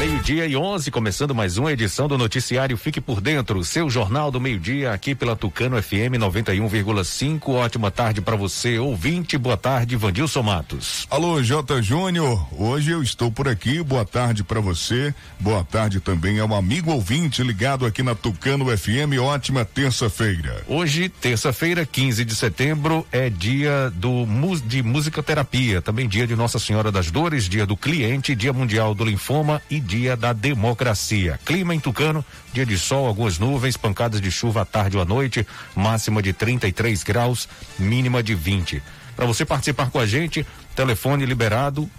[0.00, 4.40] Meio-dia e 11, começando mais uma edição do noticiário Fique por Dentro, seu jornal do
[4.40, 7.50] meio-dia aqui pela Tucano FM 91,5.
[7.50, 9.36] Ótima tarde para você, ouvinte.
[9.36, 11.06] Boa tarde, Vandilson Matos.
[11.10, 11.82] Alô, J.
[11.82, 12.48] Júnior.
[12.58, 13.82] Hoje eu estou por aqui.
[13.82, 15.14] Boa tarde para você.
[15.38, 19.20] Boa tarde também ao amigo ouvinte ligado aqui na Tucano FM.
[19.20, 20.62] Ótima terça-feira.
[20.66, 24.26] Hoje, terça-feira, 15 de setembro, é dia do
[24.64, 29.04] de musicoterapia, também dia de Nossa Senhora das Dores, dia do cliente, dia mundial do
[29.04, 31.38] linfoma e dia da democracia.
[31.44, 35.04] Clima em Tucano, dia de sol, algumas nuvens, pancadas de chuva à tarde ou à
[35.04, 38.80] noite, máxima de 33 graus, mínima de 20.
[39.16, 41.90] Para você participar com a gente, telefone liberado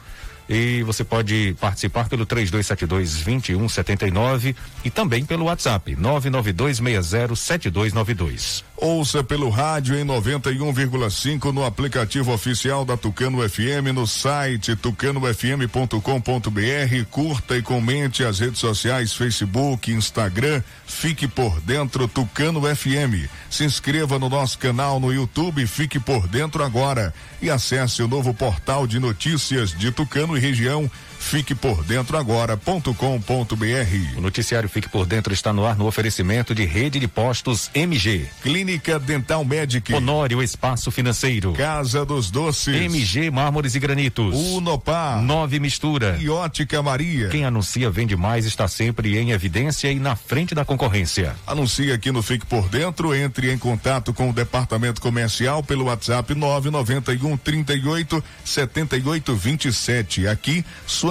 [0.48, 4.56] e você pode participar pelo 3272-2179
[4.86, 8.64] e também pelo WhatsApp 992607292.
[8.84, 17.06] Ouça pelo rádio em 91,5 no aplicativo oficial da Tucano FM, no site tucanofm.com.br.
[17.12, 20.64] Curta e comente as redes sociais Facebook, Instagram.
[20.88, 23.30] Fique por dentro Tucano FM.
[23.52, 28.34] Se inscreva no nosso canal no YouTube Fique por Dentro agora e acesse o novo
[28.34, 30.90] portal de notícias de Tucano e região
[31.22, 34.18] Fique por dentro agora.com.br.
[34.18, 38.28] O noticiário Fique por Dentro está no ar no oferecimento de Rede de Postos MG.
[38.42, 39.94] Clínica Dental Medic.
[39.94, 41.54] Honório Espaço Financeiro.
[41.54, 42.76] Casa dos Doces.
[42.76, 44.36] MG Mármores e Granitos.
[44.36, 45.22] Unopar.
[45.22, 46.18] Nove Mistura.
[46.20, 47.30] E Ótica Maria.
[47.30, 51.36] Quem anuncia vende mais está sempre em evidência e na frente da concorrência.
[51.48, 56.36] Anuncia aqui no Fique por Dentro, entre em contato com o departamento comercial pelo WhatsApp
[56.36, 60.28] 991 38 78 27.
[60.28, 61.11] Aqui sua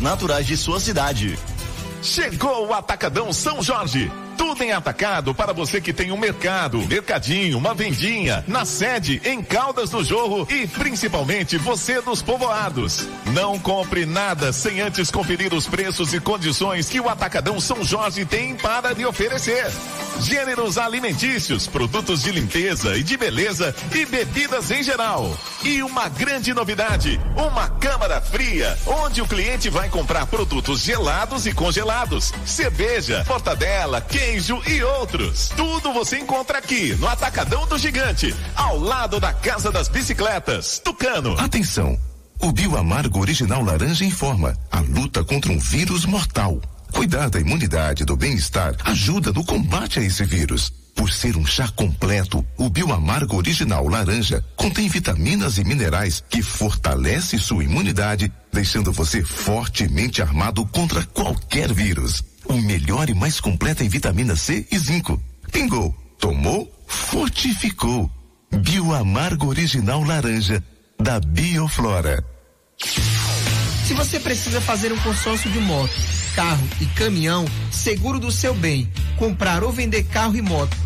[0.00, 1.38] naturais de sua cidade.
[2.02, 4.10] Chegou o Atacadão São Jorge.
[4.36, 9.42] Tudo em atacado para você que tem um mercado, mercadinho, uma vendinha, na sede, em
[9.42, 13.08] Caldas do Jorro e principalmente você dos povoados.
[13.32, 18.24] Não compre nada sem antes conferir os preços e condições que o Atacadão São Jorge
[18.26, 19.66] tem para lhe oferecer.
[20.20, 25.36] Gêneros alimentícios, produtos de limpeza e de beleza e bebidas em geral.
[25.62, 31.52] E uma grande novidade, uma câmara fria, onde o cliente vai comprar produtos gelados e
[31.52, 35.50] congelados, cerveja, mortadela, queijo e outros.
[35.50, 41.38] Tudo você encontra aqui no Atacadão do Gigante, ao lado da Casa das Bicicletas, Tucano.
[41.38, 41.96] Atenção!
[42.40, 46.60] O Bioamargo Original Laranja informa a luta contra um vírus mortal.
[46.92, 50.72] Cuidar da imunidade e do bem-estar ajuda no combate a esse vírus.
[50.96, 57.38] Por ser um chá completo, o Bioamargo Original Laranja contém vitaminas e minerais que fortalece
[57.38, 62.24] sua imunidade, deixando você fortemente armado contra qualquer vírus.
[62.48, 65.20] O melhor e mais completo em vitamina C e zinco.
[65.52, 68.10] Pingou, tomou, fortificou.
[68.50, 70.62] Bioamargo Original Laranja,
[70.98, 72.24] da Bioflora.
[73.86, 75.92] Se você precisa fazer um consórcio de moto,
[76.34, 80.85] carro e caminhão, seguro do seu bem, comprar ou vender carro e moto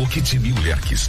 [0.00, 0.54] O Kit Mil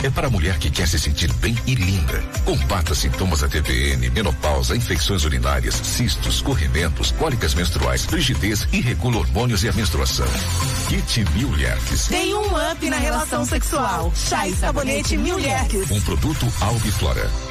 [0.03, 2.21] é para a mulher que quer se sentir bem e linda.
[2.43, 9.63] Combata sintomas da TPM, menopausa, infecções urinárias, cistos, corrimentos, cólicas menstruais, rigidez e regula hormônios
[9.63, 10.27] e a menstruação.
[10.89, 11.51] Kit Mil
[12.09, 14.11] Tem um up na relação sexual.
[14.13, 15.38] Chá e sabonete Mil
[15.89, 17.50] Um produto Albiflora.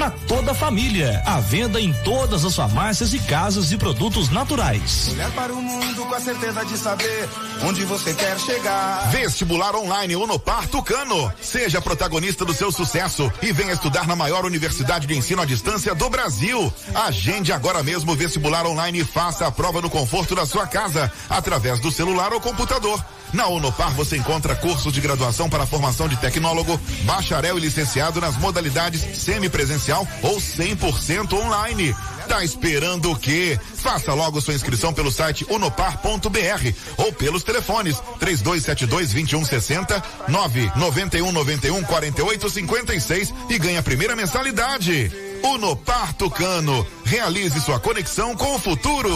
[0.00, 1.22] para toda a família.
[1.26, 5.10] A venda em todas as farmácias e casas de produtos naturais.
[5.12, 7.28] Olhar para o mundo com a certeza de saber
[7.62, 9.10] onde você quer chegar.
[9.10, 11.30] Vestibular online Unopar Tucano.
[11.42, 15.94] Seja protagonista do seu sucesso e venha estudar na maior universidade de ensino à distância
[15.94, 16.72] do Brasil.
[16.94, 21.12] Agende agora mesmo o vestibular online e faça a prova no conforto da sua casa,
[21.28, 23.04] através do celular ou computador.
[23.34, 28.36] Na Unopar você encontra cursos de graduação para formação de tecnólogo, bacharel e licenciado nas
[28.38, 31.94] modalidades semipresencial ou 100% online.
[32.28, 33.58] Tá esperando o quê?
[33.74, 42.50] Faça logo sua inscrição pelo site unopar.br ou pelos telefones 3272 2160 991 91 48
[42.50, 45.10] 56 e ganhe a primeira mensalidade.
[45.42, 46.86] Unopar Tucano.
[47.04, 49.10] Realize sua conexão com o futuro.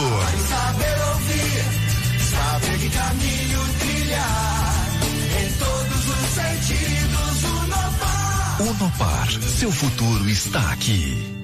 [0.49, 3.44] Saber ouvir, saber que caminho
[8.61, 9.29] Unopar.
[9.31, 11.44] Seu futuro está aqui.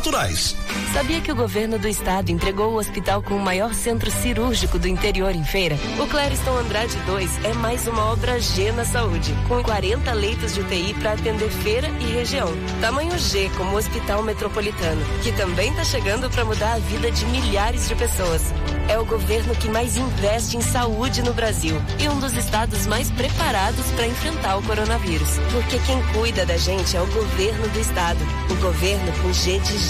[0.00, 0.56] naturais.
[0.94, 4.88] Sabia que o governo do estado entregou o hospital com o maior centro cirúrgico do
[4.88, 5.76] interior em feira?
[6.02, 10.60] O Clériston Andrade 2 é mais uma obra G na saúde, com 40 leitos de
[10.60, 12.48] UTI para atender feira e região.
[12.80, 17.86] Tamanho G como Hospital Metropolitano, que também está chegando para mudar a vida de milhares
[17.86, 18.42] de pessoas.
[18.88, 23.08] É o governo que mais investe em saúde no Brasil e um dos estados mais
[23.10, 25.28] preparados para enfrentar o coronavírus.
[25.52, 28.18] Porque quem cuida da gente é o governo do estado.
[28.50, 29.89] O governo com G de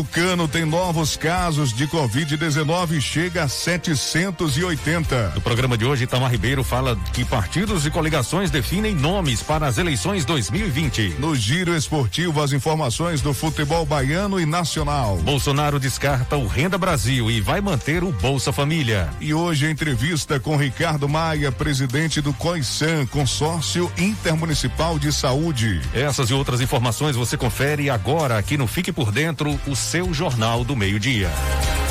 [0.00, 5.32] Tucano tem novos casos de Covid-19 e chega a 780.
[5.34, 9.76] No programa de hoje, Itamar Ribeiro fala que partidos e coligações definem nomes para as
[9.76, 11.16] eleições 2020.
[11.18, 15.18] No giro esportivo, as informações do futebol baiano e nacional.
[15.18, 19.10] Bolsonaro descarta o Renda Brasil e vai manter o Bolsa Família.
[19.20, 25.82] E hoje entrevista com Ricardo Maia, presidente do COISAN, Consórcio Intermunicipal de Saúde.
[25.92, 30.62] Essas e outras informações você confere agora aqui no Fique por Dentro, o seu Jornal
[30.62, 31.28] do Meio-Dia.
[31.28, 31.89] Meio-dia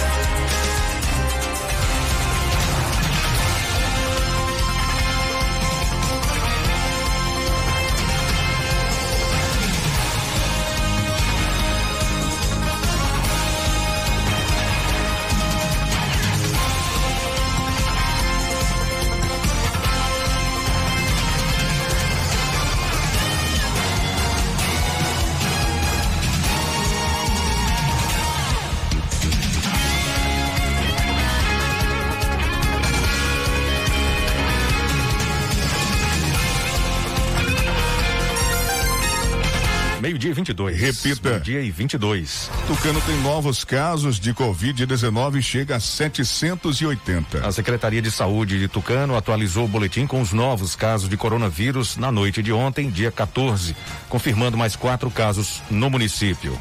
[40.68, 40.78] 22.
[40.78, 41.30] Repita.
[41.30, 42.52] Meio-dia e 22.
[42.68, 47.48] Tucano tem novos casos de Covid-19 e chega a 780.
[47.48, 51.96] A Secretaria de Saúde de Tucano atualizou o boletim com os novos casos de coronavírus
[51.96, 53.76] na noite de ontem, dia 14,
[54.10, 56.58] confirmando mais quatro casos no município.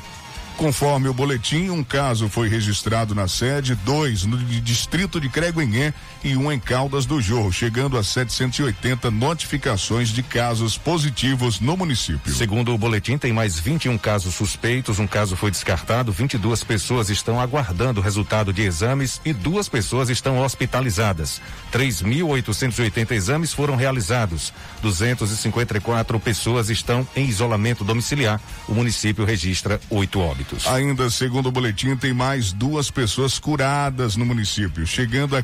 [0.56, 6.36] Conforme o boletim, um caso foi registrado na sede, dois no distrito de Creguenhé e
[6.36, 12.32] um em Caldas do Jorro, chegando a 780 notificações de casos positivos no município.
[12.32, 17.40] Segundo o boletim, tem mais 21 casos suspeitos, um caso foi descartado, 22 pessoas estão
[17.40, 21.40] aguardando o resultado de exames e duas pessoas estão hospitalizadas.
[21.72, 28.40] 3.880 exames foram realizados, 254 pessoas estão em isolamento domiciliar.
[28.66, 30.66] O município registra oito óbitos.
[30.66, 35.42] Ainda segundo o boletim, tem mais duas pessoas curadas no município, chegando a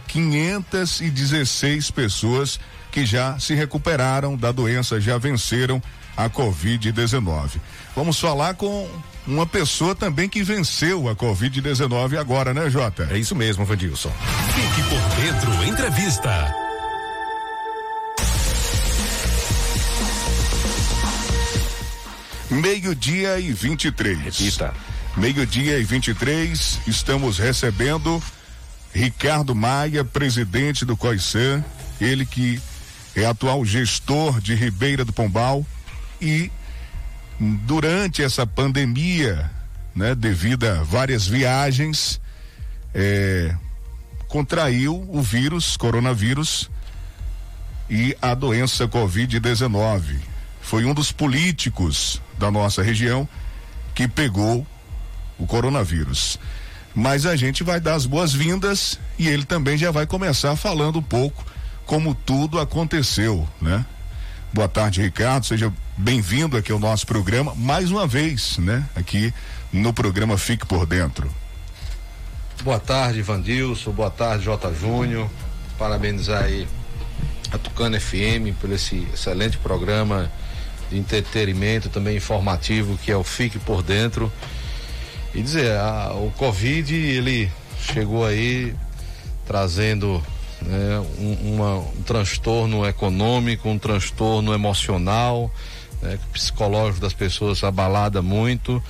[0.71, 5.83] 516 pessoas que já se recuperaram da doença, já venceram
[6.17, 7.61] a Covid-19.
[7.95, 8.89] Vamos falar com
[9.27, 13.09] uma pessoa também que venceu a Covid-19 agora, né, Jota?
[13.11, 14.13] É isso mesmo, Vandilson.
[14.55, 16.55] Fique por dentro, entrevista.
[22.51, 24.19] Meio-dia e 23.
[24.19, 24.73] Repita.
[25.17, 28.23] Meio-dia e 23, estamos recebendo
[28.95, 31.65] Ricardo Maia, presidente do COISAN,
[32.01, 32.61] ele que
[33.17, 35.67] é atual gestor de Ribeira do Pombal
[36.21, 36.51] e
[37.67, 39.51] durante essa pandemia,
[39.95, 42.21] né, devido a várias viagens,
[42.95, 43.55] é,
[44.29, 46.71] contraiu o vírus, coronavírus
[47.91, 50.19] e a doença Covid-19.
[50.61, 53.29] Foi um dos políticos da nossa região
[53.93, 54.65] que pegou
[55.37, 56.39] o coronavírus.
[56.95, 61.03] Mas a gente vai dar as boas-vindas e ele também já vai começar falando um
[61.03, 61.45] pouco
[61.85, 63.85] como tudo aconteceu, né?
[64.53, 65.45] Boa tarde, Ricardo.
[65.45, 68.89] Seja bem-vindo aqui ao nosso programa mais uma vez, né?
[68.95, 69.35] Aqui
[69.73, 71.29] no programa Fique por Dentro.
[72.63, 73.91] Boa tarde, Vandilson.
[73.91, 74.73] Boa tarde, J.
[74.75, 75.29] Júnior.
[75.77, 76.69] Parabenizar aí
[77.51, 80.31] a Tucano FM por esse excelente programa
[80.89, 84.33] de entretenimento, também informativo, que é o Fique por Dentro.
[85.35, 87.51] E dizer, a, o Covid, ele
[87.81, 88.75] chegou aí
[89.47, 90.23] trazendo
[90.63, 95.53] né, um, uma, um transtorno econômico, um transtorno emocional,
[96.01, 98.83] né, psicológico das pessoas abalada muito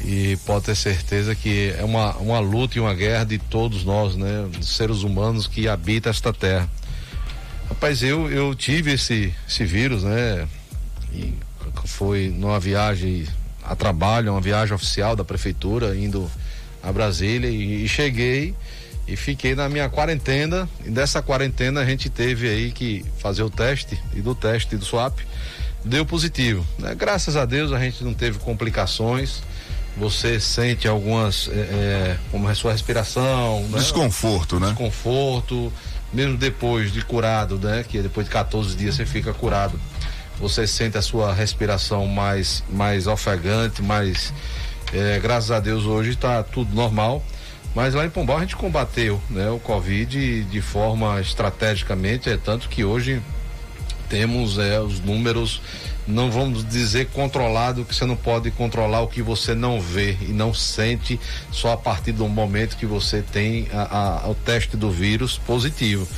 [0.00, 4.16] e pode ter certeza que é uma, uma luta e uma guerra de todos nós,
[4.16, 6.68] né, seres humanos que habitam esta terra.
[7.68, 10.46] Rapaz, eu, eu tive esse, esse vírus, né,
[11.12, 11.34] e
[11.84, 13.26] foi numa viagem
[13.68, 16.30] a trabalho, uma viagem oficial da prefeitura, indo
[16.82, 18.54] a Brasília e, e cheguei
[19.06, 20.68] e fiquei na minha quarentena.
[20.84, 24.84] E dessa quarentena a gente teve aí que fazer o teste e do teste do
[24.84, 25.18] swap
[25.84, 26.66] deu positivo.
[26.78, 26.94] Né?
[26.94, 29.42] Graças a Deus a gente não teve complicações,
[29.96, 33.78] você sente algumas, é, é, como a sua respiração, né?
[33.78, 34.68] Desconforto, né?
[34.68, 35.72] Desconforto,
[36.12, 37.84] mesmo depois de curado, né?
[37.86, 39.78] Que depois de 14 dias você fica curado.
[40.40, 44.32] Você sente a sua respiração mais, mais ofegante, mais,
[44.92, 47.22] é, graças a Deus hoje está tudo normal.
[47.74, 49.50] Mas lá em Pombal a gente combateu, né?
[49.50, 53.20] O Covid de forma estrategicamente, é tanto que hoje
[54.08, 55.60] temos é, os números
[56.08, 60.32] não vamos dizer controlado, que você não pode controlar o que você não vê e
[60.32, 61.20] não sente
[61.52, 66.08] só a partir do momento que você tem a, a, o teste do vírus positivo.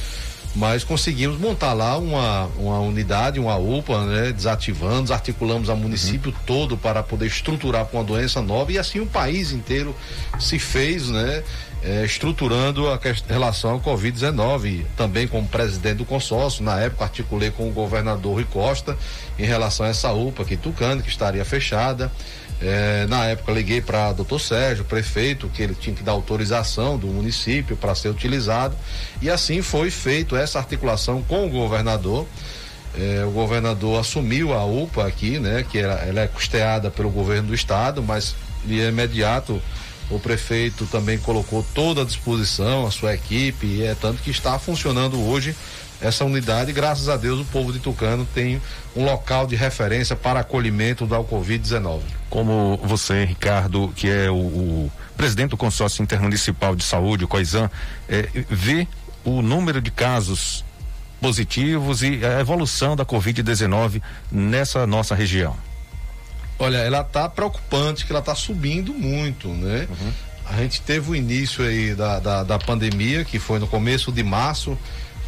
[0.55, 4.33] Mas conseguimos montar lá uma, uma unidade, uma UPA, né?
[4.33, 6.37] Desativando, desarticulamos o município uhum.
[6.45, 9.95] todo para poder estruturar com uma doença nova e assim o país inteiro
[10.41, 11.45] se fez, né?
[11.83, 16.63] é, estruturando a relação ao Covid-19, também como presidente do consórcio.
[16.63, 18.97] Na época, articulei com o governador Rui Costa
[19.39, 22.13] em relação a essa UPA aqui Tucano, que estaria fechada.
[22.63, 27.07] É, na época, liguei para doutor Sérgio, prefeito, que ele tinha que dar autorização do
[27.07, 28.77] município para ser utilizado.
[29.23, 32.27] E assim foi feito essa articulação com o governador.
[32.99, 37.49] É, o governador assumiu a UPA aqui, né, que era, ela é custeada pelo governo
[37.49, 39.63] do estado, mas de imediato
[40.11, 44.59] o prefeito também colocou toda à disposição a sua equipe, e é tanto que está
[44.59, 45.55] funcionando hoje
[46.01, 46.73] essa unidade.
[46.73, 48.61] Graças a Deus, o povo de Tucano tem
[48.97, 52.01] um local de referência para acolhimento da Covid-19.
[52.29, 57.71] Como você, Ricardo, que é o, o, presidente do consórcio intermunicipal de saúde, o COISAN,
[58.09, 58.89] é, vê
[59.25, 60.65] o número de casos
[61.21, 64.01] positivos e a evolução da Covid-19
[64.33, 65.55] nessa nossa região?
[66.59, 69.87] Olha, ela tá preocupante, que ela tá subindo muito, né?
[69.89, 70.13] Uhum.
[70.47, 74.23] A gente teve o início aí da, da, da, pandemia, que foi no começo de
[74.23, 74.77] março.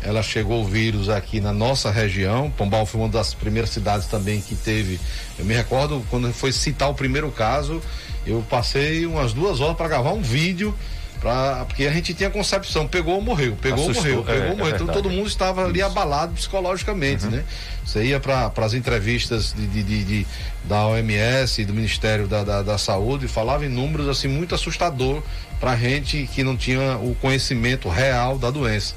[0.05, 2.51] Ela chegou o vírus aqui na nossa região.
[2.51, 4.99] Pombal foi uma das primeiras cidades também que teve.
[5.39, 7.81] Eu me recordo quando foi citar o primeiro caso,
[8.27, 10.75] eu passei umas duas horas para gravar um vídeo
[11.23, 14.57] Pra, porque a gente tinha concepção, pegou ou morreu, pegou ou morreu, pegou ou é,
[14.57, 14.67] morreu.
[14.67, 17.31] É então todo mundo estava ali abalado psicologicamente, uhum.
[17.31, 17.45] né?
[17.87, 20.27] Você ia para as entrevistas de, de, de, de,
[20.65, 25.23] da OMS, do Ministério da, da, da, Saúde, e falava em números assim muito assustador
[25.61, 28.97] para gente que não tinha o conhecimento real da doença.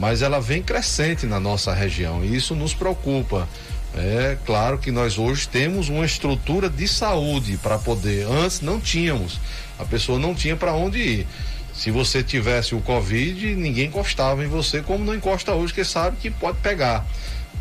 [0.00, 3.46] Mas ela vem crescente na nossa região e isso nos preocupa.
[3.94, 8.26] É claro que nós hoje temos uma estrutura de saúde para poder.
[8.26, 9.38] Antes não tínhamos.
[9.78, 11.26] A pessoa não tinha para onde ir.
[11.74, 16.16] Se você tivesse o Covid, ninguém encostava em você, como não encosta hoje, que sabe
[16.16, 17.04] que pode pegar.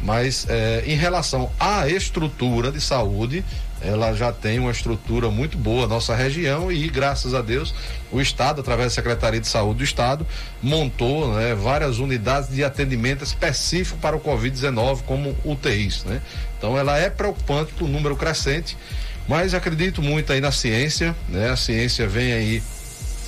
[0.02, 3.44] Mas é, em relação à estrutura de saúde,
[3.82, 7.74] ela já tem uma estrutura muito boa, nossa região, e graças a Deus,
[8.12, 10.26] o Estado, através da Secretaria de Saúde do Estado,
[10.62, 16.04] montou né, várias unidades de atendimento específico para o Covid-19, como UTIs.
[16.04, 16.22] Né?
[16.58, 18.78] Então, ela é preocupante por número crescente,
[19.28, 21.50] mas acredito muito aí na ciência, né?
[21.50, 22.64] a ciência vem aí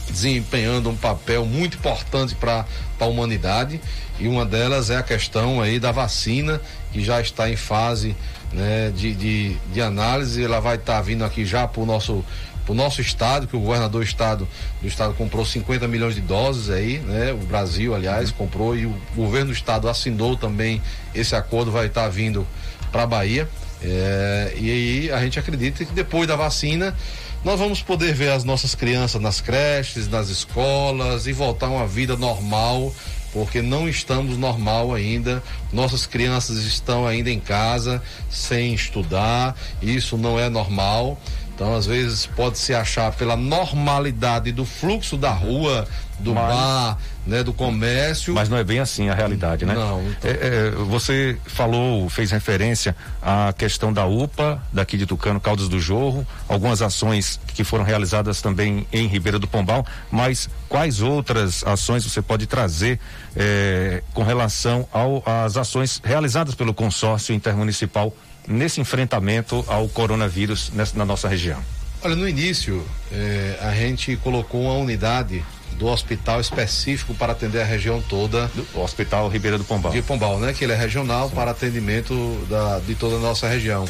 [0.10, 2.66] desempenhando um papel muito importante para
[3.00, 3.80] a humanidade
[4.20, 6.62] e uma delas é a questão aí da vacina
[6.92, 8.16] que já está em fase
[8.54, 12.24] né, de, de, de análise ela vai estar tá vindo aqui já para o nosso
[12.68, 14.48] o nosso estado, que o governador do estado,
[14.82, 17.34] do estado comprou 50 milhões de doses aí, né?
[17.34, 18.38] O Brasil, aliás, uhum.
[18.38, 20.82] comprou e o governo do estado assinou também
[21.14, 22.48] esse acordo, vai estar tá vindo
[22.92, 23.50] para a Bahia.
[23.84, 26.96] É, e aí a gente acredita que depois da vacina
[27.44, 31.88] nós vamos poder ver as nossas crianças nas creches, nas escolas e voltar a uma
[31.88, 32.94] vida normal,
[33.34, 35.42] porque não estamos normal ainda.
[35.72, 41.20] Nossas crianças estão ainda em casa sem estudar, isso não é normal.
[41.54, 45.88] Então, às vezes, pode se achar pela normalidade do fluxo da rua,
[46.20, 46.54] do Mas...
[46.54, 48.34] bar, né, do comércio.
[48.34, 49.74] Mas não é bem assim a realidade, né?
[49.74, 50.02] Não.
[50.02, 50.32] Então...
[50.32, 55.80] É, é, você falou, fez referência à questão da UPA, daqui de Tucano, Caldas do
[55.80, 62.04] Jorro, algumas ações que foram realizadas também em Ribeira do Pombal, mas quais outras ações
[62.04, 63.00] você pode trazer
[63.36, 64.88] é, com relação
[65.26, 68.14] às ações realizadas pelo consórcio intermunicipal
[68.48, 71.62] nesse enfrentamento ao coronavírus nessa, na nossa região?
[72.04, 75.44] Olha, no início, eh, a gente colocou uma unidade
[75.78, 78.50] do hospital específico para atender a região toda.
[78.74, 79.92] O Hospital Ribeira do Pombal.
[79.92, 80.54] De Pombal, né?
[80.54, 81.36] Que ele é regional Sim.
[81.36, 83.86] para atendimento da, de toda a nossa região.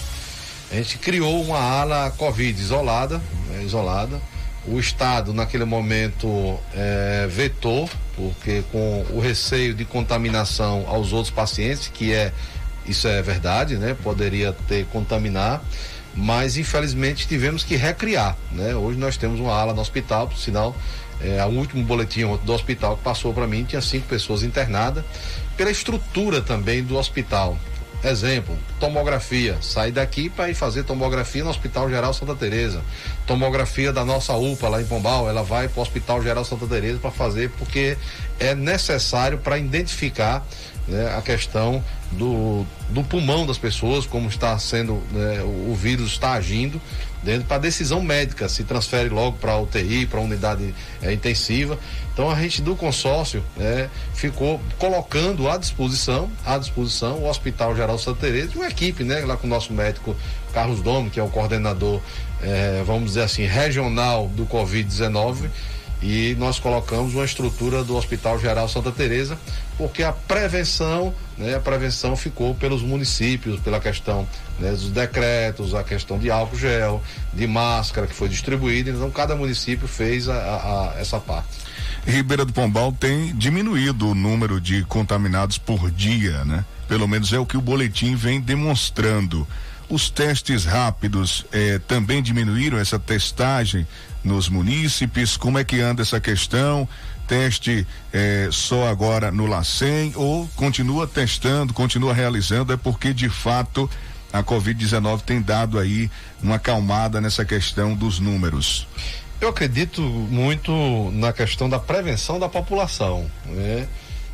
[0.71, 3.63] A gente criou uma ala Covid isolada, né?
[3.63, 4.21] isolada.
[4.65, 11.89] O Estado, naquele momento, é, vetou, porque com o receio de contaminação aos outros pacientes,
[11.93, 12.31] que é,
[12.91, 13.95] isso é verdade, né?
[14.01, 15.63] Poderia ter contaminar
[16.13, 18.75] mas infelizmente tivemos que recriar, né?
[18.75, 20.75] Hoje nós temos uma ala no hospital, por sinal,
[21.21, 25.03] é, o último boletim do hospital que passou para mim tinha cinco pessoas internadas
[25.55, 27.57] pela estrutura também do hospital.
[28.03, 29.57] Exemplo, tomografia.
[29.61, 32.81] Sair daqui para ir fazer tomografia no Hospital Geral Santa Teresa.
[33.27, 36.97] Tomografia da nossa UPA lá em Pombal, ela vai para o Hospital Geral Santa Teresa
[36.97, 37.95] para fazer porque
[38.39, 40.43] é necessário para identificar
[40.87, 46.33] né, a questão do, do pulmão das pessoas, como está sendo, né, o, vírus está
[46.33, 46.81] agindo
[47.23, 51.77] dentro para decisão médica, se transfere logo para UTI, para unidade é, intensiva.
[52.13, 57.97] Então a gente do consórcio né, ficou colocando à disposição, à disposição o Hospital Geral
[57.97, 60.15] Santa Teresa, uma equipe, né, lá com o nosso médico
[60.53, 62.01] Carlos Domi, que é o coordenador,
[62.41, 65.49] é, vamos dizer assim, regional do Covid-19
[66.01, 69.37] e nós colocamos uma estrutura do Hospital Geral Santa Teresa,
[69.77, 74.27] porque a prevenção, né, a prevenção ficou pelos municípios, pela questão
[74.59, 79.35] né, dos decretos, a questão de álcool gel, de máscara que foi distribuída, então cada
[79.35, 81.49] município fez a, a, a essa parte.
[82.05, 86.65] Ribeira do Pombal tem diminuído o número de contaminados por dia, né?
[86.87, 89.47] Pelo menos é o que o boletim vem demonstrando.
[89.87, 93.85] Os testes rápidos eh, também diminuíram essa testagem
[94.23, 95.37] nos munícipes?
[95.37, 96.87] Como é que anda essa questão?
[97.27, 102.73] Teste eh, só agora no LACEN ou continua testando, continua realizando?
[102.73, 103.89] É porque de fato
[104.33, 106.09] a Covid-19 tem dado aí
[106.41, 108.87] uma acalmada nessa questão dos números.
[109.39, 110.71] Eu acredito muito
[111.13, 113.87] na questão da prevenção da população, né?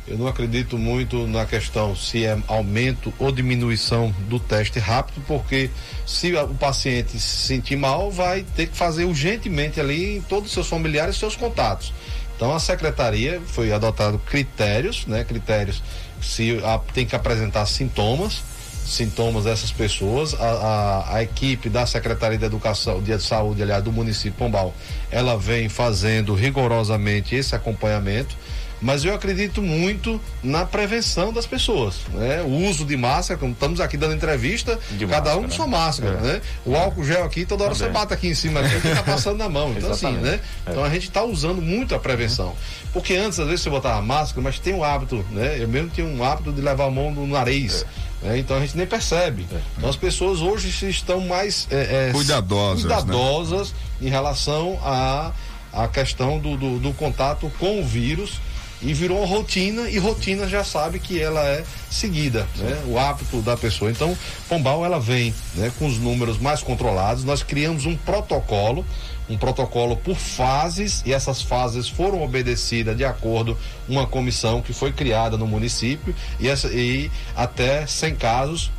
[0.08, 5.70] Eu não acredito muito na questão se é aumento ou diminuição do teste rápido, porque
[6.06, 10.54] se o paciente se sentir mal, vai ter que fazer urgentemente ali em todos os
[10.54, 11.92] seus familiares e seus contatos.
[12.34, 15.24] Então a secretaria foi adotado critérios, né?
[15.24, 15.82] Critérios
[16.22, 18.42] se a, tem que apresentar sintomas,
[18.86, 20.34] sintomas dessas pessoas.
[20.34, 24.72] A, a, a, equipe da Secretaria de Educação, de Saúde, aliás, do município Pombal,
[25.10, 28.34] ela vem fazendo rigorosamente esse acompanhamento
[28.80, 32.42] mas eu acredito muito na prevenção das pessoas, né?
[32.42, 35.66] O uso de máscara, como estamos aqui dando entrevista, de cada máscara, um com sua
[35.66, 36.20] máscara, é.
[36.20, 36.40] né?
[36.64, 37.88] O álcool gel aqui, toda hora Também.
[37.88, 40.40] você bate aqui em cima, aqui, tá passando na mão, então assim, né?
[40.66, 40.70] É.
[40.70, 42.54] Então a gente está usando muito a prevenção,
[42.92, 45.56] porque antes às vezes você botava máscara, mas tem um hábito, né?
[45.60, 47.84] Eu mesmo tinha um hábito de levar a mão no nariz.
[48.22, 48.28] É.
[48.28, 48.38] Né?
[48.38, 49.46] Então a gente nem percebe.
[49.52, 49.60] É.
[49.76, 52.94] Então as pessoas hoje estão mais é, é, cuidadosas, né?
[52.94, 54.08] cuidadosas né?
[54.08, 55.32] em relação à
[55.72, 58.40] a, a questão do, do, do, contato com o vírus
[58.80, 62.80] e virou rotina e rotina já sabe que ela é seguida, né?
[62.86, 63.90] O hábito da pessoa.
[63.90, 64.16] Então,
[64.48, 67.24] Pombal ela vem, né, com os números mais controlados.
[67.24, 68.84] Nós criamos um protocolo,
[69.28, 74.92] um protocolo por fases e essas fases foram obedecidas de acordo uma comissão que foi
[74.92, 78.70] criada no município e, essa, e até 100 casos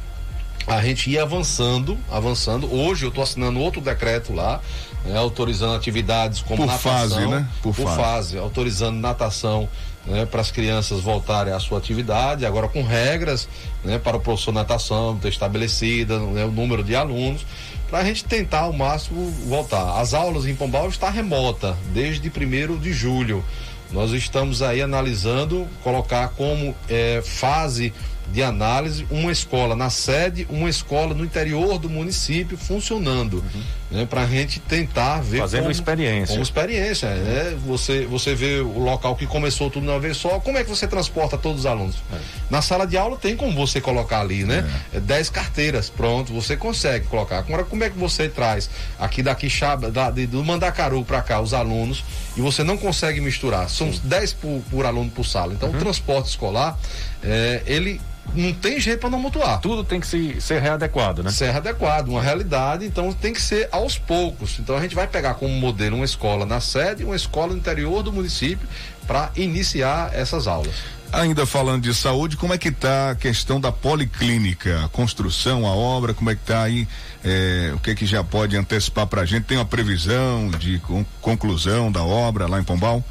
[0.67, 2.71] a gente ia avançando, avançando.
[2.71, 4.61] Hoje eu estou assinando outro decreto lá,
[5.03, 7.47] né, autorizando atividades como por natação, fase, né?
[7.61, 7.97] Por, por fase.
[7.97, 9.67] fase, autorizando natação
[10.09, 13.47] né, para as crianças voltarem à sua atividade, agora com regras
[13.83, 17.45] né, para o professor natação ter estabelecida, né, o número de alunos,
[17.89, 19.99] para a gente tentar ao máximo voltar.
[19.99, 23.43] As aulas em Pombal está remota desde 1 de julho.
[23.91, 27.93] Nós estamos aí analisando colocar como é, fase
[28.31, 33.61] de análise uma escola na sede, uma escola no interior do município funcionando, uhum.
[33.91, 37.57] Né, para a gente tentar ver fazendo como, experiência, como experiência, né?
[37.65, 40.69] Você você vê o local que começou tudo de uma vez só, como é que
[40.69, 41.95] você transporta todos os alunos?
[42.13, 42.17] É.
[42.49, 44.69] Na sala de aula tem como você colocar ali, né?
[44.93, 44.99] É.
[44.99, 47.39] Dez carteiras, pronto, você consegue colocar.
[47.39, 49.49] Agora como é que você traz aqui daqui
[49.91, 52.03] da, de, do Mandacaru para cá os alunos
[52.37, 53.69] e você não consegue misturar?
[53.69, 55.53] São dez por, por aluno por sala.
[55.53, 55.75] Então uhum.
[55.75, 56.77] o transporte escolar
[57.23, 57.99] é, ele
[58.33, 59.59] não tem jeito para não mutuar.
[59.59, 61.31] Tudo tem que se, ser readequado, né?
[61.31, 64.59] Ser readequado, uma realidade, então tem que ser aos poucos.
[64.59, 68.03] Então a gente vai pegar como modelo uma escola na sede, uma escola no interior
[68.03, 68.67] do município
[69.07, 70.75] para iniciar essas aulas.
[71.11, 75.71] Ainda falando de saúde, como é que está a questão da policlínica, a construção, a
[75.71, 76.87] obra, como é que está aí,
[77.23, 79.45] é, o que é que já pode antecipar para a gente?
[79.45, 80.79] Tem uma previsão de
[81.19, 83.03] conclusão da obra lá em Pombal?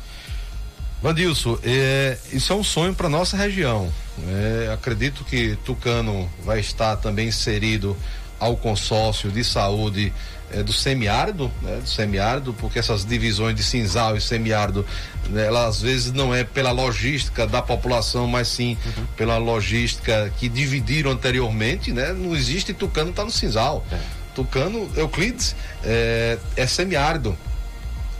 [1.02, 3.92] Vandilson, é, isso é um sonho para nossa região.
[4.26, 7.96] É, acredito que Tucano vai estar também inserido
[8.38, 10.12] ao consórcio de saúde
[10.50, 14.86] é, do semiárido, né, do semiárido, porque essas divisões de cinzal e semiárido,
[15.28, 19.06] né, ela às vezes não é pela logística da população, mas sim uhum.
[19.16, 22.12] pela logística que dividiram anteriormente, né?
[22.12, 23.84] Não existe Tucano está no cinzal.
[23.92, 23.98] É.
[24.34, 27.36] Tucano, Euclides, é, é semiárido.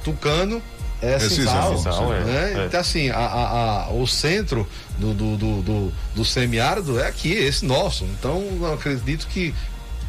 [0.02, 0.61] Tucano
[1.00, 2.54] é, é sisal é, né?
[2.56, 2.66] É.
[2.66, 7.32] Então assim, a, a, a, o centro do, do, do, do, do semiárido é aqui,
[7.32, 8.04] esse nosso.
[8.04, 9.54] Então acredito que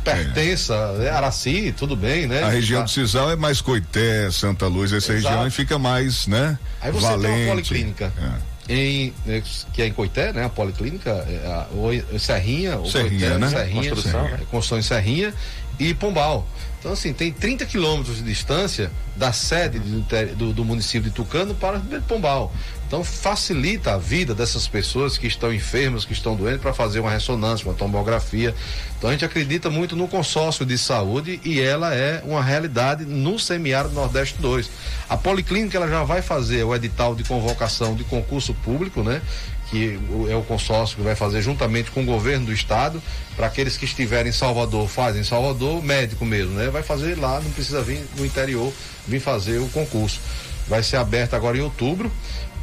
[0.04, 0.98] pertença, é.
[1.00, 1.10] né?
[1.10, 2.44] Araci, tudo bem, né?
[2.44, 2.86] A região tá.
[2.86, 5.28] do Cisal é mais Coité, Santa Luz, essa Exato.
[5.34, 6.58] região e fica mais, né?
[6.82, 7.34] Aí você Valente.
[7.34, 8.14] tem uma policlínica.
[8.70, 8.74] É.
[8.74, 10.46] em né, que é em Coité, né?
[10.46, 11.68] A policlínica, é, a,
[12.20, 13.50] Serrinha, Serrinha, Coité, né?
[13.50, 14.22] Serrinha, Construção.
[14.24, 15.34] Serrinha, construção em Serrinha
[15.80, 16.48] e Pombal.
[16.80, 20.02] Então, assim, tem 30 quilômetros de distância da sede do,
[20.36, 22.54] do- do município de Tucano para Pombal.
[22.90, 27.12] Então, facilita a vida dessas pessoas que estão enfermas, que estão doentes, para fazer uma
[27.12, 28.56] ressonância, uma tomografia.
[28.98, 33.38] Então, a gente acredita muito no consórcio de saúde e ela é uma realidade no
[33.38, 34.72] semiárido Nordeste 2.
[35.08, 39.22] A Policlínica ela já vai fazer o edital de convocação de concurso público, né?
[39.70, 43.00] que é o consórcio que vai fazer juntamente com o governo do estado,
[43.36, 46.72] para aqueles que estiverem em Salvador, fazem em Salvador, médico mesmo, né?
[46.72, 48.74] Vai fazer lá, não precisa vir no interior,
[49.08, 50.20] vir fazer o concurso.
[50.68, 52.12] Vai ser aberto agora em outubro,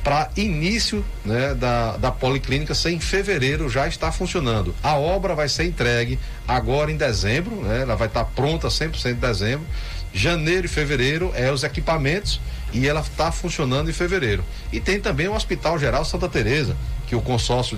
[0.07, 4.73] para início né, da, da policlínica ser em fevereiro já está funcionando.
[4.81, 6.17] A obra vai ser entregue
[6.47, 7.83] agora em dezembro, né?
[7.83, 9.67] Ela vai estar pronta 100% em dezembro.
[10.15, 12.41] Janeiro e fevereiro é os equipamentos
[12.73, 14.45] e ela está funcionando em fevereiro.
[14.73, 16.77] E tem também o Hospital Geral Santa Teresa,
[17.09, 17.77] que o consórcio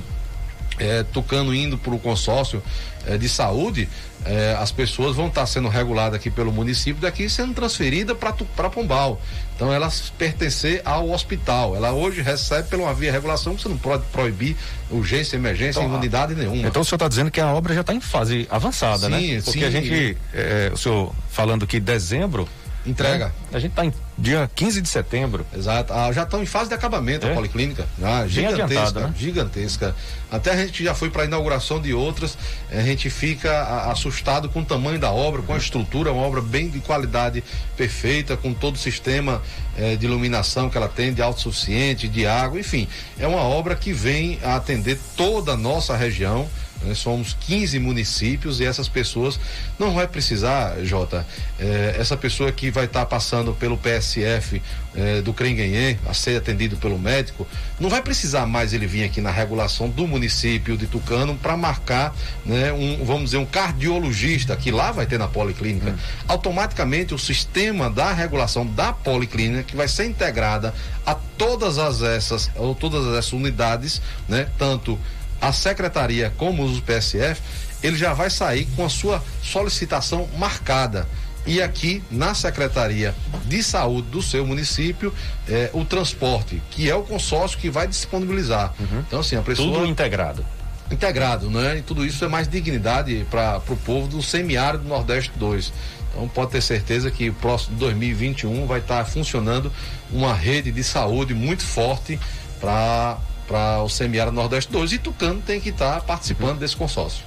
[0.78, 2.62] é, Tucano indo para o consórcio
[3.06, 3.88] é, de saúde,
[4.24, 9.20] é, as pessoas vão estar sendo reguladas aqui pelo município, daqui sendo transferida para Pombal.
[9.54, 11.74] Então elas pertencer ao hospital.
[11.74, 14.56] Ela hoje recebe pela uma via regulação que você não pode proibir
[14.90, 16.68] urgência, emergência, Então, imunidade nenhuma.
[16.68, 19.18] Então o senhor está dizendo que a obra já está em fase avançada, né?
[19.18, 19.64] Sim, Porque sim.
[19.64, 22.48] a gente, é, o senhor falando que dezembro.
[22.90, 23.26] Entrega.
[23.26, 23.32] né?
[23.52, 25.46] A gente está em dia 15 de setembro.
[25.54, 25.92] Exato.
[25.92, 27.32] Ah, já estão em fase de acabamento É?
[27.32, 27.86] a policlínica.
[28.02, 29.14] Ah, gigantesca, né?
[29.16, 29.94] gigantesca.
[30.30, 32.36] Até a gente já foi para a inauguração de outras,
[32.70, 36.40] a gente fica a- assustado com o tamanho da obra, com a estrutura, uma obra
[36.40, 37.42] bem de qualidade
[37.76, 39.40] perfeita, com todo o sistema
[39.76, 42.88] eh, de iluminação que ela tem, de autossuficiente, de água, enfim.
[43.18, 46.48] É uma obra que vem a atender toda a nossa região.
[46.84, 49.38] Nós somos 15 municípios e essas pessoas
[49.78, 51.26] não vai precisar, Jota,
[51.58, 54.62] eh, essa pessoa que vai estar passando pelo PSF
[54.94, 57.46] eh, do Crenguenhê, a ser atendido pelo médico,
[57.80, 62.14] não vai precisar mais ele vir aqui na regulação do município de Tucano para marcar,
[62.44, 65.94] né, um, vamos dizer, um cardiologista que lá vai ter na policlínica.
[66.26, 72.50] Automaticamente o sistema da regulação da policlínica que vai ser integrada a todas as essas
[72.56, 74.98] ou todas essas unidades, né, tanto
[75.40, 77.40] a secretaria como os PSF,
[77.82, 81.06] ele já vai sair com a sua solicitação marcada.
[81.46, 83.14] E aqui na Secretaria
[83.46, 85.14] de Saúde do seu município,
[85.48, 88.74] eh, o transporte, que é o consórcio que vai disponibilizar.
[89.06, 89.72] Então, assim, a pessoa.
[89.72, 90.44] Tudo integrado.
[90.90, 91.78] Integrado, né?
[91.78, 95.72] E tudo isso é mais dignidade para o povo do semiárido do Nordeste 2.
[96.10, 99.72] Então pode ter certeza que o próximo 2021 vai estar funcionando
[100.10, 102.18] uma rede de saúde muito forte
[102.60, 107.24] para para o semiárido Nordeste 2 e Tucano tem que estar participando desse consórcio.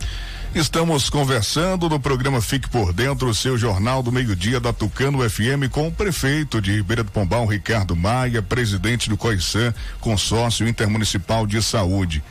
[0.53, 5.71] Estamos conversando no programa Fique por Dentro, o seu jornal do meio-dia da Tucano FM,
[5.71, 11.62] com o prefeito de Ribeira do Pombal, Ricardo Maia, presidente do COISAN, consórcio intermunicipal de
[11.63, 12.21] saúde.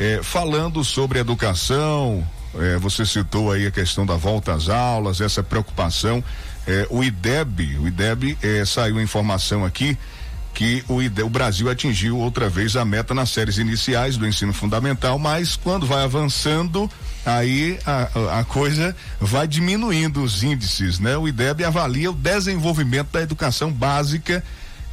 [0.00, 5.42] Eh, falando sobre educação, eh, você citou aí a questão da volta às aulas, essa
[5.42, 6.24] preocupação.
[6.66, 9.98] Eh, o IDEB, o IDEB eh, saiu informação aqui
[10.56, 15.18] que o, o Brasil atingiu outra vez a meta nas séries iniciais do ensino fundamental,
[15.18, 16.90] mas quando vai avançando,
[17.26, 21.14] aí a, a- a coisa vai diminuindo os índices, né?
[21.14, 24.42] O IDEB avalia o desenvolvimento da educação básica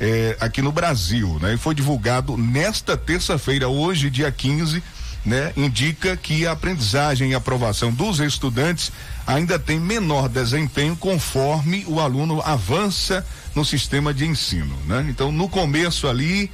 [0.01, 1.53] eh, aqui no Brasil, né?
[1.53, 4.83] E foi divulgado nesta terça-feira, hoje, dia 15,
[5.25, 5.53] né?
[5.55, 8.91] Indica que a aprendizagem e aprovação dos estudantes
[9.25, 15.05] ainda tem menor desempenho conforme o aluno avança no sistema de ensino, né?
[15.09, 16.49] Então, no começo ali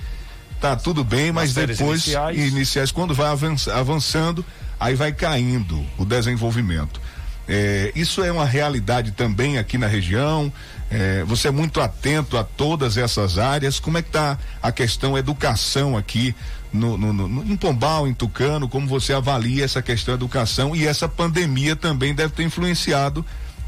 [0.60, 2.38] tá tudo bem, mas depois iniciais.
[2.38, 4.44] iniciais quando vai avança- avançando,
[4.80, 7.00] aí vai caindo o desenvolvimento.
[7.48, 10.52] É, isso é uma realidade também aqui na região.
[10.92, 13.80] É, você é muito atento a todas essas áreas.
[13.80, 16.36] Como é que está a questão educação aqui
[16.72, 18.68] no, no, no, no- em Pombal, em Tucano?
[18.70, 20.76] Como você avalia essa questão educação?
[20.76, 23.26] E essa pandemia também deve ter influenciado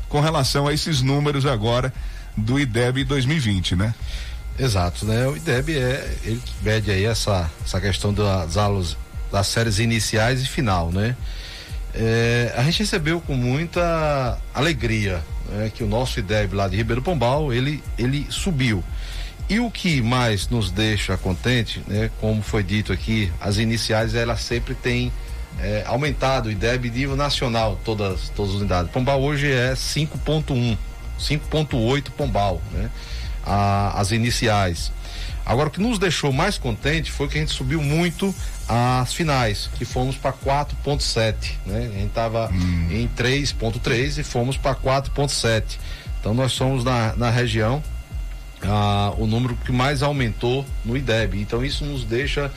[0.09, 1.91] com relação a esses números agora
[2.35, 3.93] do IDEB 2020, né?
[4.57, 5.27] Exato, né?
[5.27, 8.97] O IDEB é ele mede aí essa, essa questão das aulas,
[9.31, 11.15] das séries iniciais e final, né?
[11.93, 17.01] É, a gente recebeu com muita alegria né, que o nosso IDEB lá de Ribeiro
[17.01, 18.83] Pombal ele, ele subiu.
[19.49, 24.41] E o que mais nos deixa contente, né, como foi dito aqui, as iniciais elas
[24.41, 25.11] sempre têm
[25.59, 28.91] é, aumentado o IDEB nível nacional, todas, todas as unidades.
[28.91, 30.77] Pombal hoje é 5.1,
[31.21, 32.89] 5.8 Pombal, né?
[33.45, 34.91] A- as iniciais.
[35.45, 38.33] Agora o que nos deixou mais contente foi que a gente subiu muito
[38.69, 41.33] as finais, que fomos para 4.7,
[41.65, 41.89] né?
[41.93, 42.49] A gente estava
[42.91, 45.63] em 3.3 e fomos para 4.7.
[46.19, 47.81] Então nós somos na, na região
[48.63, 51.41] ah, o número que mais aumentou no IDEB.
[51.41, 52.51] Então isso nos deixa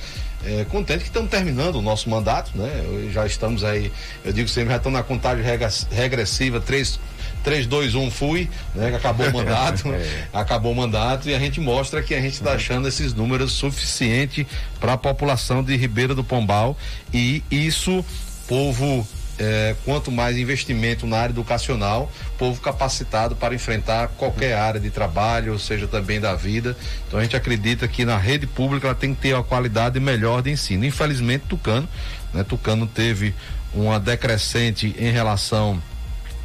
[0.44, 3.08] é, contente que estamos terminando o nosso mandato, né?
[3.12, 3.90] Já estamos aí,
[4.22, 5.42] eu digo sempre, já estamos na contagem
[5.90, 7.00] regressiva, 3,
[7.44, 8.96] 3, 2, 1, fui, né?
[8.96, 10.28] Acabou o mandato, é.
[10.32, 14.46] acabou o mandato e a gente mostra que a gente está achando esses números suficiente
[14.80, 16.76] para a população de Ribeira do Pombal
[17.12, 18.04] e isso,
[18.48, 19.06] povo
[19.38, 25.52] é, quanto mais investimento na área educacional, povo capacitado para enfrentar qualquer área de trabalho,
[25.52, 26.76] ou seja, também da vida.
[27.06, 30.42] Então a gente acredita que na rede pública ela tem que ter a qualidade melhor
[30.42, 30.84] de ensino.
[30.84, 31.88] Infelizmente, Tucano,
[32.32, 33.34] né, Tucano teve
[33.74, 35.82] uma decrescente em relação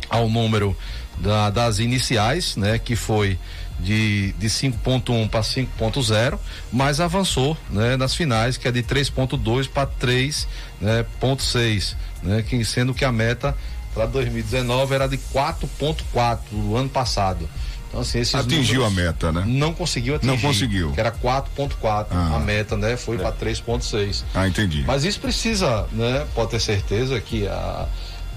[0.10, 0.76] ao número
[1.18, 3.38] da, das iniciais, né, que foi
[3.80, 6.40] de, de 5.1 para 5.0,
[6.72, 12.94] mas avançou né, nas finais, que é de 3.2 para 3.6, né, né, que, sendo
[12.94, 13.56] que a meta
[13.94, 17.50] para 2019 era de 4.4 do ano passado.
[17.90, 19.44] Então, assim, Atingiu a meta, né?
[19.48, 20.32] Não conseguiu atingir.
[20.32, 20.92] Não conseguiu.
[20.92, 22.36] Que era 4.4 ah.
[22.36, 22.96] a meta, né?
[22.96, 23.20] Foi é.
[23.20, 24.24] para 3.6.
[24.36, 24.84] Ah, entendi.
[24.86, 26.28] Mas isso precisa, né?
[26.36, 27.88] Pode ter certeza que a,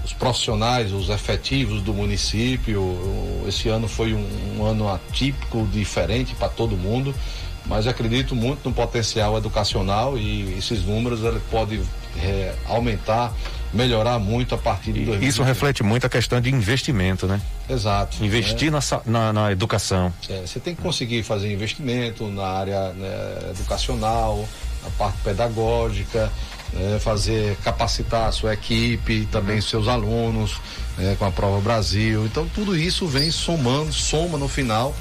[0.03, 2.97] os profissionais, os efetivos do município,
[3.47, 7.15] esse ano foi um, um ano atípico, diferente para todo mundo,
[7.65, 11.81] mas acredito muito no potencial educacional e esses números ele pode
[12.21, 13.33] é, aumentar
[13.73, 15.27] melhorar muito a partir de 2020.
[15.27, 17.41] Isso reflete muito a questão de investimento, né?
[17.67, 18.23] Exato.
[18.23, 18.79] Investir né?
[19.05, 20.13] na, na, na, educação.
[20.29, 24.47] É, você tem que conseguir fazer investimento na área né, educacional,
[24.83, 26.31] na parte pedagógica,
[26.73, 30.59] né, fazer capacitar a sua equipe, também seus alunos,
[30.97, 32.25] né, com a prova Brasil.
[32.25, 34.95] Então tudo isso vem somando, soma no final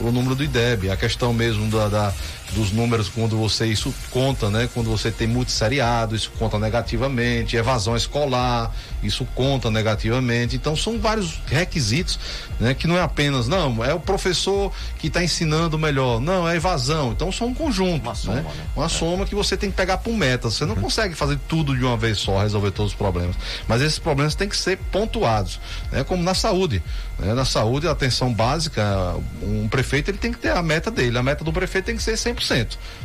[0.00, 0.90] o número do IDEB.
[0.90, 2.14] A questão mesmo da, da
[2.52, 4.68] dos números quando você isso conta, né?
[4.72, 10.56] Quando você tem multisseriado, isso conta negativamente, evasão escolar, isso conta negativamente.
[10.56, 12.18] Então são vários requisitos,
[12.60, 12.74] né?
[12.74, 17.12] Que não é apenas, não, é o professor que está ensinando melhor, não, é evasão.
[17.12, 18.42] Então são um conjunto, uma soma, né?
[18.42, 18.66] né?
[18.74, 18.88] Uma é.
[18.88, 20.50] soma que você tem que pegar por meta.
[20.50, 20.82] Você não uhum.
[20.82, 23.36] consegue fazer tudo de uma vez só, resolver todos os problemas.
[23.66, 26.04] Mas esses problemas têm que ser pontuados, né?
[26.04, 26.82] Como na saúde,
[27.18, 27.34] né?
[27.34, 31.18] Na saúde, a atenção básica, um prefeito ele tem que ter a meta dele.
[31.18, 32.35] A meta do prefeito tem que ser 100%.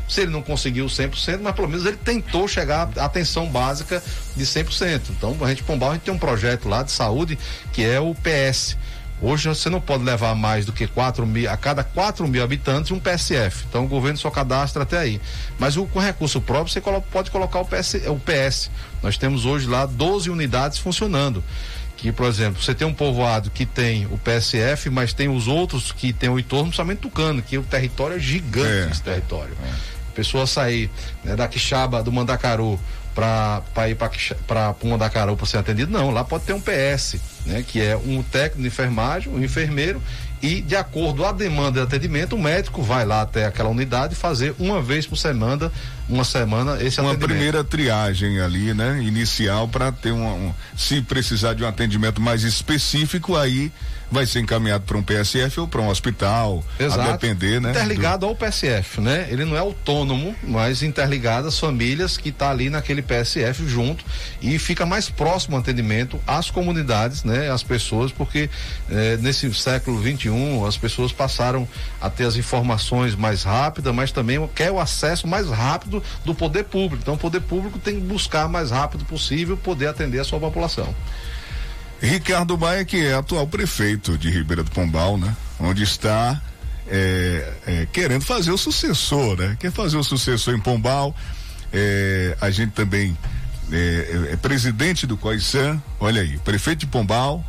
[0.07, 4.03] Se ele não conseguiu 100%, mas pelo menos ele tentou chegar à atenção básica
[4.35, 5.01] de 100%.
[5.11, 7.37] Então, a gente Pombal, a gente tem um projeto lá de saúde
[7.71, 8.77] que é o PS.
[9.21, 12.91] Hoje você não pode levar mais do que 4 mil, a cada 4 mil habitantes
[12.91, 13.65] um PSF.
[13.69, 15.21] Então o governo só cadastra até aí.
[15.59, 18.71] Mas o, com recurso próprio você pode colocar o PS, o PS.
[19.03, 21.43] Nós temos hoje lá 12 unidades funcionando
[22.01, 25.91] que, por exemplo, você tem um povoado que tem o PSF, mas tem os outros
[25.91, 29.55] que tem o entorno, principalmente Tucano, que o território é gigante, é, esse território.
[29.63, 29.69] É.
[29.69, 30.89] A pessoa sair
[31.23, 32.79] né, da Quixaba, do Mandacaru,
[33.13, 33.95] para ir
[34.47, 37.95] para o Mandacaru para ser atendido, não, lá pode ter um PS, né, que é
[37.95, 40.01] um técnico de enfermagem, um enfermeiro
[40.41, 44.55] e de acordo à demanda de atendimento, o médico vai lá até aquela unidade fazer
[44.57, 45.71] uma vez por semana,
[46.11, 51.53] uma semana esse uma primeira triagem ali, né, inicial para ter um, um, se precisar
[51.53, 53.71] de um atendimento mais específico aí
[54.11, 57.01] vai ser encaminhado para um PSF ou para um hospital, Exato.
[57.01, 57.71] a depender, né?
[57.71, 58.25] Interligado do...
[58.27, 59.27] ao PSF, né?
[59.31, 64.03] Ele não é autônomo, mas interligado às famílias que está ali naquele PSF junto
[64.41, 67.49] e fica mais próximo o atendimento às comunidades, né?
[67.49, 68.49] Às pessoas, porque
[68.89, 71.65] eh, nesse século 21 as pessoas passaram
[72.01, 76.65] a ter as informações mais rápidas, mas também quer o acesso mais rápido do poder
[76.65, 77.01] público.
[77.01, 80.93] Então o poder público tem que buscar mais rápido possível poder atender a sua população.
[82.01, 85.35] Ricardo Maia, que é atual prefeito de Ribeira do Pombal, né?
[85.59, 86.41] Onde está
[86.87, 89.55] é, é, querendo fazer o sucessor, né?
[89.59, 91.15] Quer fazer o sucessor em Pombal.
[91.71, 93.15] É, a gente também
[93.71, 97.45] é, é, é presidente do Coisan, olha aí, prefeito de Pombal,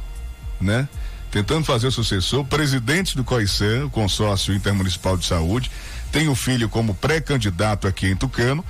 [0.60, 0.86] né?
[1.32, 5.70] Tentando fazer o sucessor, presidente do Coisan, o consórcio intermunicipal de saúde,
[6.12, 8.62] tem o filho como pré-candidato aqui em Tucano.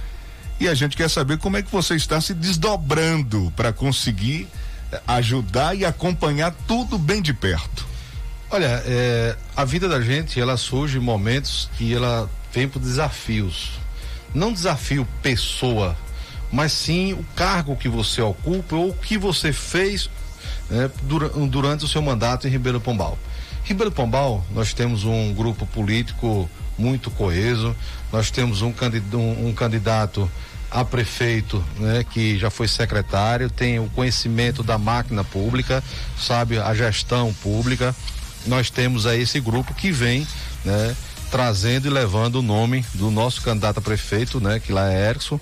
[0.61, 4.47] E a gente quer saber como é que você está se desdobrando para conseguir
[5.09, 7.85] ajudar e acompanhar tudo bem de perto?
[8.49, 13.73] Olha, é, a vida da gente, ela surge em momentos que ela vem por desafios.
[14.33, 15.97] Não desafio pessoa,
[16.53, 20.09] mas sim o cargo que você ocupa ou o que você fez
[20.73, 23.19] né, durante o seu mandato em Ribeiro Pombal.
[23.63, 27.77] Ribeiro Pombal, nós temos um grupo político muito coeso,
[28.11, 28.73] nós temos um,
[29.13, 30.29] um, um candidato
[30.71, 35.85] a prefeito, né, que já foi secretário, tem o conhecimento da máquina pública,
[36.19, 37.95] sabe a gestão pública.
[38.47, 40.27] Nós temos aí esse grupo que vem,
[40.65, 40.97] né,
[41.31, 45.39] trazendo e levando o nome do nosso candidato a prefeito, né, que lá é Erickson,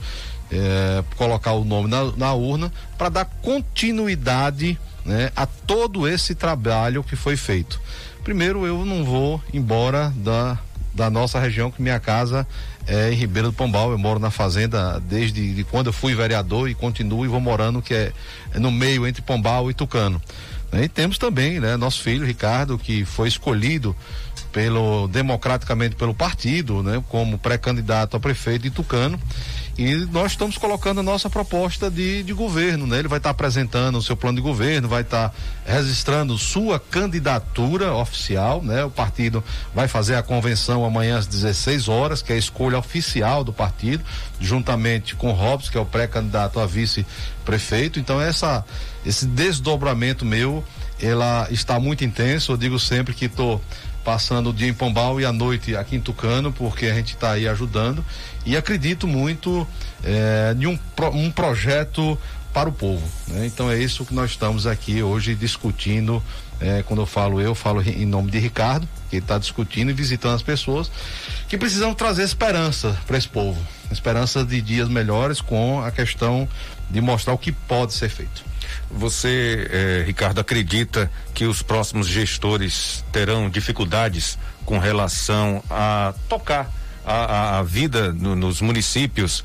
[0.50, 7.02] é, colocar o nome na, na urna para dar continuidade, né, a todo esse trabalho
[7.02, 7.80] que foi feito.
[8.24, 10.58] Primeiro, eu não vou embora da
[10.92, 12.46] da nossa região, que minha casa
[12.86, 13.90] é em Ribeira do Pombal.
[13.90, 17.80] Eu moro na fazenda desde de quando eu fui vereador e continuo e vou morando,
[17.80, 18.12] que é,
[18.52, 20.20] é no meio entre Pombal e Tucano.
[20.72, 23.94] E temos também, né, nosso filho Ricardo, que foi escolhido
[24.52, 29.18] pelo democraticamente pelo partido, né, como pré-candidato a prefeito de Tucano.
[29.80, 32.98] E nós estamos colocando a nossa proposta de, de governo, né?
[32.98, 36.78] Ele vai estar tá apresentando o seu plano de governo, vai estar tá registrando sua
[36.78, 38.84] candidatura oficial, né?
[38.84, 39.42] O partido
[39.74, 44.04] vai fazer a convenção amanhã às 16 horas, que é a escolha oficial do partido,
[44.38, 47.98] juntamente com Robson, que é o pré-candidato a vice-prefeito.
[47.98, 48.62] Então essa
[49.02, 50.62] esse desdobramento meu,
[51.00, 52.52] ela está muito intenso.
[52.52, 53.62] Eu digo sempre que estou
[54.04, 57.32] passando o dia em Pombal e a noite aqui em Tucano, porque a gente está
[57.32, 58.04] aí ajudando
[58.44, 59.66] e acredito muito
[60.02, 60.78] é, em um,
[61.12, 62.18] um projeto
[62.52, 63.06] para o povo.
[63.28, 63.46] Né?
[63.46, 66.22] Então é isso que nós estamos aqui hoje discutindo.
[66.60, 70.34] É, quando eu falo eu, falo em nome de Ricardo, que está discutindo e visitando
[70.34, 70.90] as pessoas
[71.48, 73.58] que precisam trazer esperança para esse povo,
[73.90, 76.46] esperança de dias melhores com a questão
[76.90, 78.44] de mostrar o que pode ser feito.
[78.90, 86.70] Você, eh, Ricardo, acredita que os próximos gestores terão dificuldades com relação a tocar
[87.04, 89.44] a, a vida no, nos municípios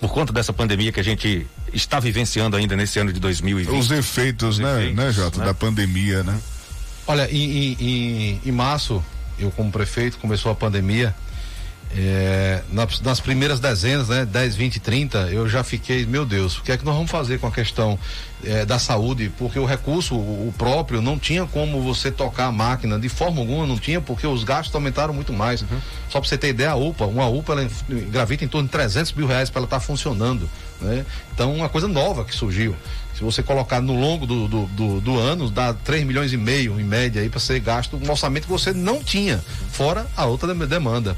[0.00, 3.76] por conta dessa pandemia que a gente está vivenciando ainda nesse ano de 2020?
[3.76, 5.44] Os efeitos, Os né, efeitos, né, Jota, né?
[5.46, 6.38] da pandemia, né?
[7.06, 9.02] Olha, em, em, em março,
[9.38, 11.14] eu como prefeito, começou a pandemia,
[11.96, 16.62] é, nas, nas, primeiras dezenas, né, 10, 20, 30, eu já fiquei, meu Deus, o
[16.62, 17.98] que é que nós vamos fazer com a questão
[18.44, 19.32] é, da saúde?
[19.38, 23.40] Porque o recurso, o, o, próprio, não tinha como você tocar a máquina, de forma
[23.40, 25.62] alguma não tinha, porque os gastos aumentaram muito mais.
[25.62, 25.80] Uhum.
[26.10, 27.68] Só para você ter ideia, a UPA, uma UPA, ela
[28.10, 30.48] gravita em torno de 300 mil reais para ela estar tá funcionando.
[30.80, 31.06] Né?
[31.32, 32.76] Então, uma coisa nova que surgiu.
[33.14, 36.78] Se você colocar no longo do, do, do, do ano, dá 3 milhões e meio
[36.78, 40.54] em média aí para ser gasto um orçamento que você não tinha, fora a outra
[40.54, 41.16] demanda.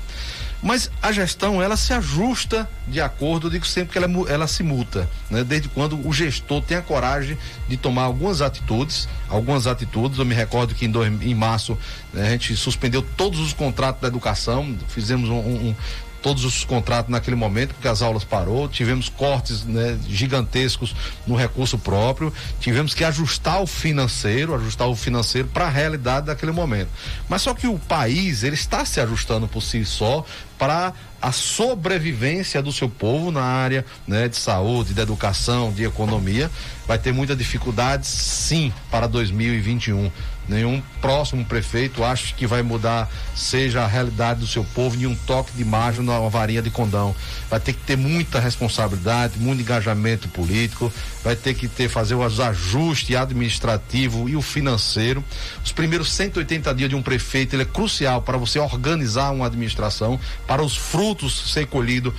[0.63, 4.63] Mas a gestão, ela se ajusta de acordo, eu digo sempre que ela, ela se
[4.63, 5.43] multa, né?
[5.43, 10.35] Desde quando o gestor tem a coragem de tomar algumas atitudes, algumas atitudes, eu me
[10.35, 11.79] recordo que em, dois, em março
[12.13, 15.75] né, a gente suspendeu todos os contratos da educação, fizemos um, um,
[16.23, 20.95] todos os contratos naquele momento, porque as aulas parou, tivemos cortes né, gigantescos
[21.27, 26.53] no recurso próprio, tivemos que ajustar o financeiro, ajustar o financeiro para a realidade daquele
[26.53, 26.91] momento.
[27.29, 30.25] Mas só que o país, ele está se ajustando por si só
[30.59, 30.93] para
[31.23, 36.51] a sobrevivência do seu povo na área né, de saúde, de educação, de economia.
[36.87, 40.11] Vai ter muita dificuldade, sim, para 2021
[40.51, 45.15] nenhum próximo prefeito acha que vai mudar, seja a realidade do seu povo, nem um
[45.15, 47.15] toque de mágica na varinha de condão.
[47.49, 50.93] Vai ter que ter muita responsabilidade, muito engajamento político,
[51.23, 55.25] vai ter que ter, fazer os ajustes administrativo e o financeiro.
[55.65, 60.19] Os primeiros 180 dias de um prefeito ele é crucial para você organizar uma administração,
[60.47, 62.13] para os frutos ser colhidos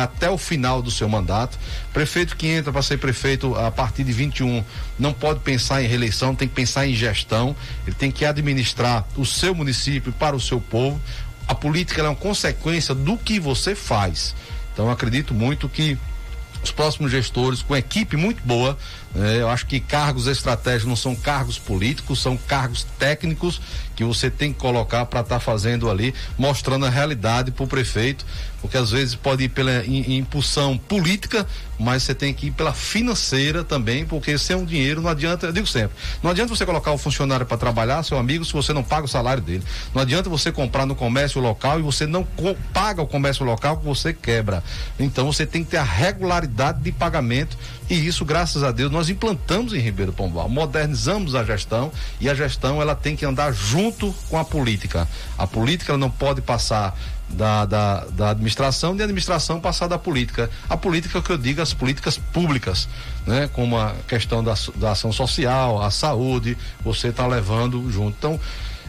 [0.00, 1.58] até o final do seu mandato.
[1.92, 4.64] Prefeito que entra para ser prefeito a partir de 21
[4.98, 7.54] não pode pensar em reeleição, tem que pensar em gestão,
[7.86, 11.00] ele tem que administrar o seu município para o seu povo.
[11.46, 14.34] A política é uma consequência do que você faz.
[14.74, 15.96] Então acredito muito que
[16.62, 18.76] os próximos gestores, com equipe muito boa,
[19.14, 23.60] é, eu acho que cargos estratégicos não são cargos políticos, são cargos técnicos
[23.98, 27.66] que você tem que colocar para estar tá fazendo ali, mostrando a realidade para o
[27.66, 28.24] prefeito,
[28.60, 31.44] porque às vezes pode ir pela impulsão política,
[31.76, 35.52] mas você tem que ir pela financeira também, porque sem um dinheiro não adianta, eu
[35.52, 38.84] digo sempre, não adianta você colocar o funcionário para trabalhar, seu amigo, se você não
[38.84, 39.64] paga o salário dele.
[39.92, 42.24] Não adianta você comprar no comércio local e você não
[42.72, 44.62] paga o comércio local que você quebra.
[44.96, 47.58] Então você tem que ter a regularidade de pagamento
[47.90, 52.34] e isso, graças a Deus, nós implantamos em Ribeiro Pombal, modernizamos a gestão e a
[52.34, 55.08] gestão ela tem que andar junto com a política.
[55.38, 56.94] A política não pode passar
[57.30, 60.50] da, da, da administração a administração passar da política.
[60.68, 62.88] A política que eu digo, as políticas públicas,
[63.26, 63.48] né?
[63.52, 68.16] Como a questão da, da ação social, a saúde, você está levando junto.
[68.18, 68.40] Então,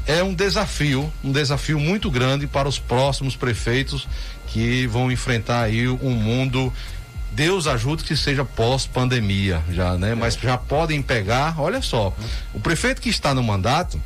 [0.05, 4.07] é um desafio, um desafio muito grande para os próximos prefeitos
[4.47, 6.73] que vão enfrentar aí um mundo
[7.31, 10.11] Deus ajude que seja pós-pandemia já, né?
[10.11, 10.15] É.
[10.15, 12.13] Mas já podem pegar, olha só,
[12.53, 14.01] o prefeito que está no mandato,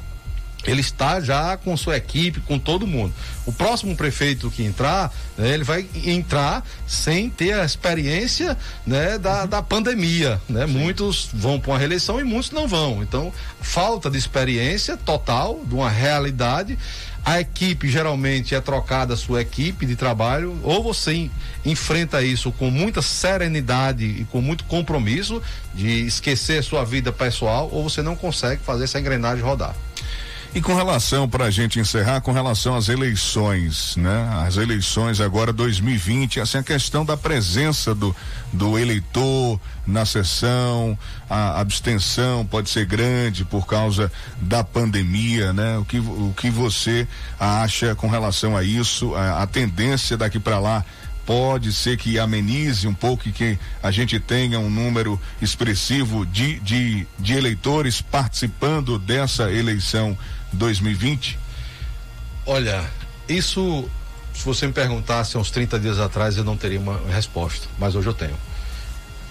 [0.66, 3.14] ele está já com sua equipe, com todo mundo.
[3.46, 9.42] O próximo prefeito que entrar, né, ele vai entrar sem ter a experiência né, da,
[9.42, 9.48] uhum.
[9.48, 10.42] da pandemia.
[10.48, 10.66] Né?
[10.66, 13.04] Muitos vão para uma reeleição e muitos não vão.
[13.04, 16.78] Então, falta de experiência total, de uma realidade.
[17.26, 21.30] A equipe geralmente é trocada a sua equipe de trabalho, ou você
[21.66, 25.42] enfrenta isso com muita serenidade e com muito compromisso
[25.74, 29.74] de esquecer sua vida pessoal, ou você não consegue fazer essa engrenagem rodar.
[30.56, 34.30] E com relação, para a gente encerrar, com relação às eleições, né?
[34.46, 38.16] As eleições agora 2020, assim, a questão da presença do,
[38.52, 40.96] do eleitor na sessão,
[41.28, 45.80] a abstenção pode ser grande por causa da pandemia, né?
[45.80, 47.08] O que, o que você
[47.40, 50.86] acha com relação a isso, a, a tendência daqui para lá
[51.26, 56.60] pode ser que amenize um pouco e que a gente tenha um número expressivo de,
[56.60, 60.18] de, de eleitores participando dessa eleição
[60.54, 61.40] 2020?
[62.46, 62.84] Olha,
[63.28, 63.90] isso,
[64.34, 68.08] se você me perguntasse uns 30 dias atrás, eu não teria uma resposta, mas hoje
[68.08, 68.38] eu tenho.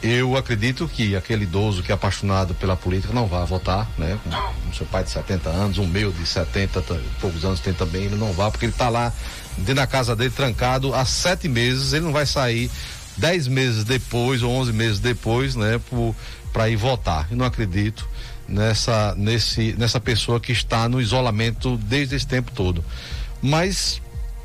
[0.02, 4.18] Eu acredito que aquele idoso que é apaixonado pela política não vai votar, né?
[4.64, 6.82] Com seu pai de 70 anos, um meu de 70
[7.20, 9.12] poucos anos tem também, ele não vai, porque ele está lá
[9.58, 12.68] dentro da casa dele trancado há sete meses, ele não vai sair
[13.16, 15.80] dez meses depois ou onze meses depois, né?
[16.52, 17.28] Para ir votar.
[17.30, 18.08] Eu não acredito
[18.48, 22.84] nessa, nesse, nessa pessoa que está no isolamento desde esse tempo todo.
[23.40, 24.00] Mas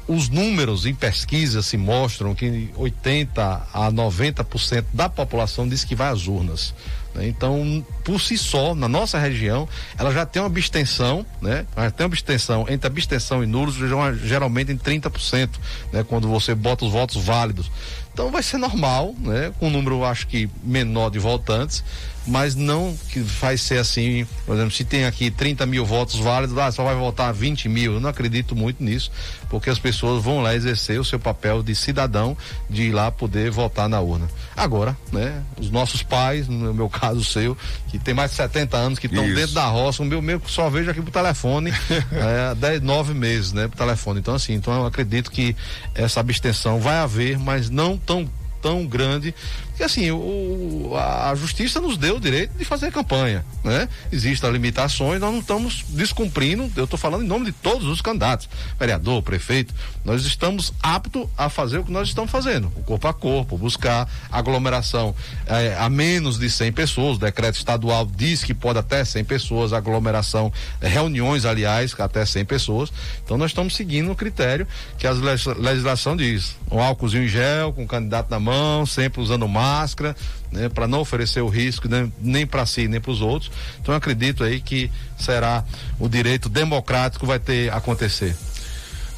[0.07, 6.09] os números em pesquisa se mostram que 80 a 90% da população diz que vai
[6.09, 6.73] às urnas.
[7.13, 7.27] Né?
[7.27, 9.67] Então, por si só, na nossa região,
[9.97, 11.65] ela já tem uma abstenção, né?
[11.75, 13.75] Já tem uma abstenção entre abstenção e nulos,
[14.23, 15.49] geralmente em 30%,
[15.91, 16.05] né?
[16.07, 17.69] Quando você bota os votos válidos.
[18.13, 19.51] Então vai ser normal, né?
[19.59, 21.83] Com um número, acho que, menor de votantes,
[22.27, 26.57] mas não que vai ser assim, por exemplo, se tem aqui 30 mil votos válidos,
[26.57, 27.93] ah, só vai votar 20 mil.
[27.93, 29.09] Eu não acredito muito nisso,
[29.49, 32.37] porque as pessoas vão lá exercer o seu papel de cidadão,
[32.69, 34.27] de ir lá poder votar na urna.
[34.55, 37.57] Agora, né, os nossos pais, no meu caso o seu,
[37.87, 40.69] que tem mais de 70 anos, que estão dentro da roça, o meu mesmo só
[40.69, 41.71] vejo aqui pro telefone,
[42.51, 44.19] é, 10, 9 meses, né, pro telefone.
[44.19, 45.55] Então, assim, então eu acredito que
[45.95, 48.29] essa abstenção vai haver, mas não tão
[48.61, 49.33] tão grande
[49.77, 53.87] que assim, o, a justiça nos deu o direito de fazer campanha, né?
[54.11, 58.49] Existem limitações, nós não estamos descumprindo, eu estou falando em nome de todos os candidatos,
[58.79, 59.73] vereador, prefeito,
[60.03, 64.09] nós estamos aptos a fazer o que nós estamos fazendo, o corpo a corpo, buscar
[64.31, 65.15] aglomeração
[65.45, 69.73] eh, a menos de 100 pessoas, o decreto estadual diz que pode até 100 pessoas,
[69.73, 70.51] aglomeração,
[70.81, 72.91] eh, reuniões, aliás, até 100 pessoas,
[73.23, 74.67] então nós estamos seguindo o critério
[74.97, 79.47] que a legislação diz, um álcoolzinho em gel, com o candidato na mão, sempre usando
[79.47, 80.15] máscara, máscara,
[80.51, 83.51] né, para não oferecer o risco né, nem para si nem para os outros.
[83.81, 85.63] Então eu acredito aí que será
[85.99, 88.35] o direito democrático vai ter acontecer.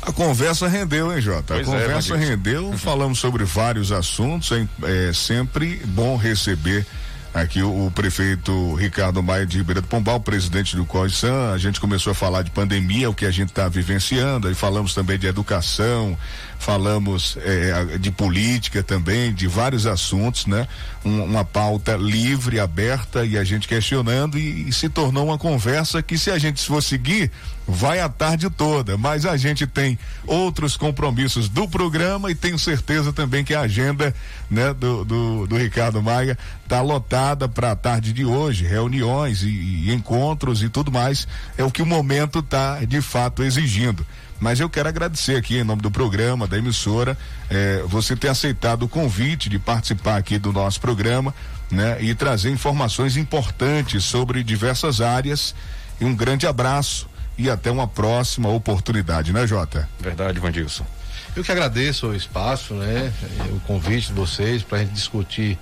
[0.01, 1.53] A conversa rendeu, hein, Jota?
[1.55, 6.85] Pois a é, conversa é, rendeu, falamos sobre vários assuntos, é, é sempre bom receber
[7.33, 11.79] aqui o, o, prefeito Ricardo Maia de Ribeira do Pombal, presidente do COISAN, a gente
[11.79, 15.27] começou a falar de pandemia, o que a gente está vivenciando, aí falamos também de
[15.27, 16.17] educação,
[16.57, 20.67] falamos é, de política também, de vários assuntos, né?
[21.05, 26.01] Um, uma pauta livre, aberta e a gente questionando e, e, se tornou uma conversa
[26.01, 27.31] que se a gente for seguir,
[27.69, 33.13] vai a tarde toda, mas a gente tem outros compromissos do programa e tenho certeza
[33.13, 34.13] também que a agenda,
[34.49, 39.47] né, do, do, do Ricardo Maia tá lotada para a tarde de hoje, reuniões e,
[39.49, 44.05] e encontros e tudo mais, é o que o momento tá de fato exigindo.
[44.39, 47.17] Mas eu quero agradecer aqui em nome do programa, da emissora,
[47.49, 51.35] eh, você ter aceitado o convite de participar aqui do nosso programa,
[51.69, 52.01] né?
[52.01, 55.53] E trazer informações importantes sobre diversas áreas.
[55.99, 57.09] E um grande abraço
[57.39, 59.87] e até uma próxima oportunidade, né, Jota?
[59.97, 60.85] Verdade, Vandilson.
[61.33, 63.13] Eu que agradeço o espaço, né?
[63.55, 65.57] O convite de vocês para a gente discutir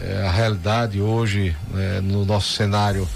[0.00, 3.06] eh, a realidade hoje né, no nosso cenário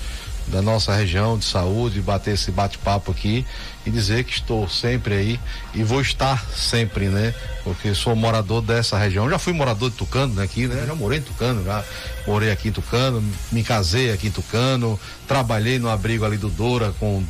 [0.48, 3.46] da nossa região de saúde, bater esse bate-papo aqui
[3.86, 5.40] e dizer que estou sempre aí
[5.72, 7.32] e vou estar sempre, né?
[7.64, 9.30] Porque sou morador dessa região.
[9.30, 10.42] Já fui morador de Tucano, né?
[10.42, 10.84] Aqui, né?
[10.86, 11.82] Já morei em Tucano, já
[12.26, 16.92] morei aqui em Tucano, me casei aqui em Tucano, trabalhei no abrigo ali do Doura
[16.98, 17.24] com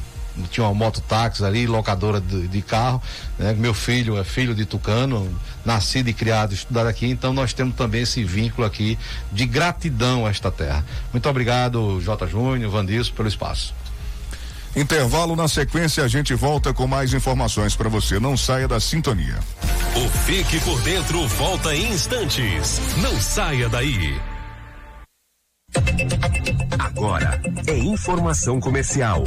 [0.50, 3.02] tinha uma moto-táxi ali, locadora de, de, carro,
[3.38, 3.52] né?
[3.54, 8.02] Meu filho é filho de Tucano, nascido e criado, estudado aqui, então nós temos também
[8.02, 8.98] esse vínculo aqui
[9.30, 10.84] de gratidão a esta terra.
[11.12, 12.26] Muito obrigado, J.
[12.26, 13.74] Júnior, Vandilson, pelo espaço.
[14.74, 18.18] Intervalo na sequência, a gente volta com mais informações para você.
[18.18, 19.38] Não saia da sintonia.
[19.94, 22.80] O Fique por Dentro volta em instantes.
[22.96, 24.18] Não saia daí.
[26.78, 29.24] Agora é informação comercial.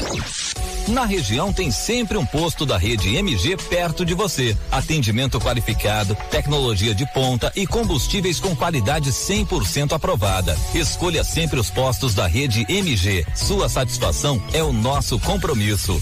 [0.88, 4.56] Na região tem sempre um posto da rede MG perto de você.
[4.72, 10.56] Atendimento qualificado, tecnologia de ponta e combustíveis com qualidade 100% aprovada.
[10.76, 13.26] Escolha sempre os postos da rede MG.
[13.36, 16.02] Sua satisfação é o nosso compromisso.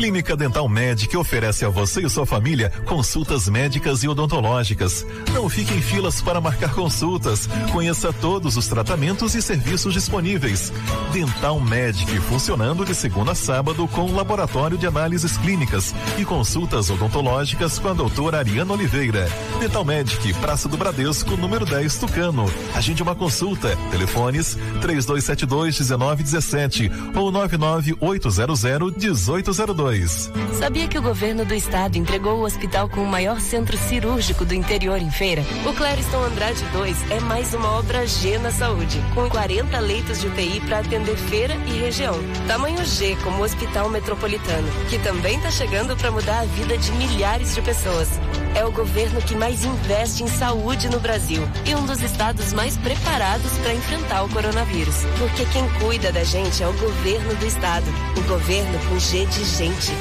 [0.00, 5.04] Clínica Dental Med oferece a você e sua família consultas médicas e odontológicas.
[5.34, 7.46] Não fique em filas para marcar consultas.
[7.70, 10.72] Conheça todos os tratamentos e serviços disponíveis.
[11.12, 17.78] Dental Medic funcionando de segunda a sábado com laboratório de análises clínicas e consultas odontológicas
[17.78, 19.28] com a doutora Ariana Oliveira.
[19.58, 22.46] Dental Medic, Praça do Bradesco, número 10, Tucano.
[22.74, 23.76] Agende uma consulta.
[23.90, 28.64] Telefones 3272 1917 ou 99800
[28.96, 30.30] 1802.
[30.58, 34.54] Sabia que o governo do estado entregou o hospital com o maior centro cirúrgico do
[34.54, 35.42] interior em feira?
[35.66, 40.26] O Clériston Andrade 2 é mais uma obra G na saúde, com 40 leitos de
[40.26, 42.14] UTI para atender feira e região.
[42.46, 47.54] Tamanho G como Hospital Metropolitano, que também está chegando para mudar a vida de milhares
[47.54, 48.08] de pessoas.
[48.54, 52.76] É o governo que mais investe em saúde no Brasil e um dos estados mais
[52.76, 54.96] preparados para enfrentar o coronavírus.
[55.18, 57.86] Porque quem cuida da gente é o governo do estado.
[58.16, 59.92] O governo com G de gente.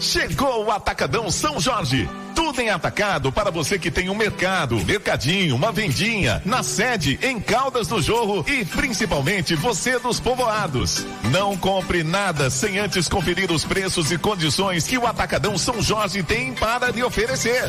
[0.00, 2.08] Chegou o Atacadão São Jorge.
[2.38, 7.40] Tudo em atacado para você que tem um mercado, mercadinho, uma vendinha, na sede, em
[7.40, 11.04] Caldas do Jorro e principalmente você dos povoados.
[11.32, 16.22] Não compre nada sem antes conferir os preços e condições que o Atacadão São Jorge
[16.22, 17.68] tem para lhe oferecer.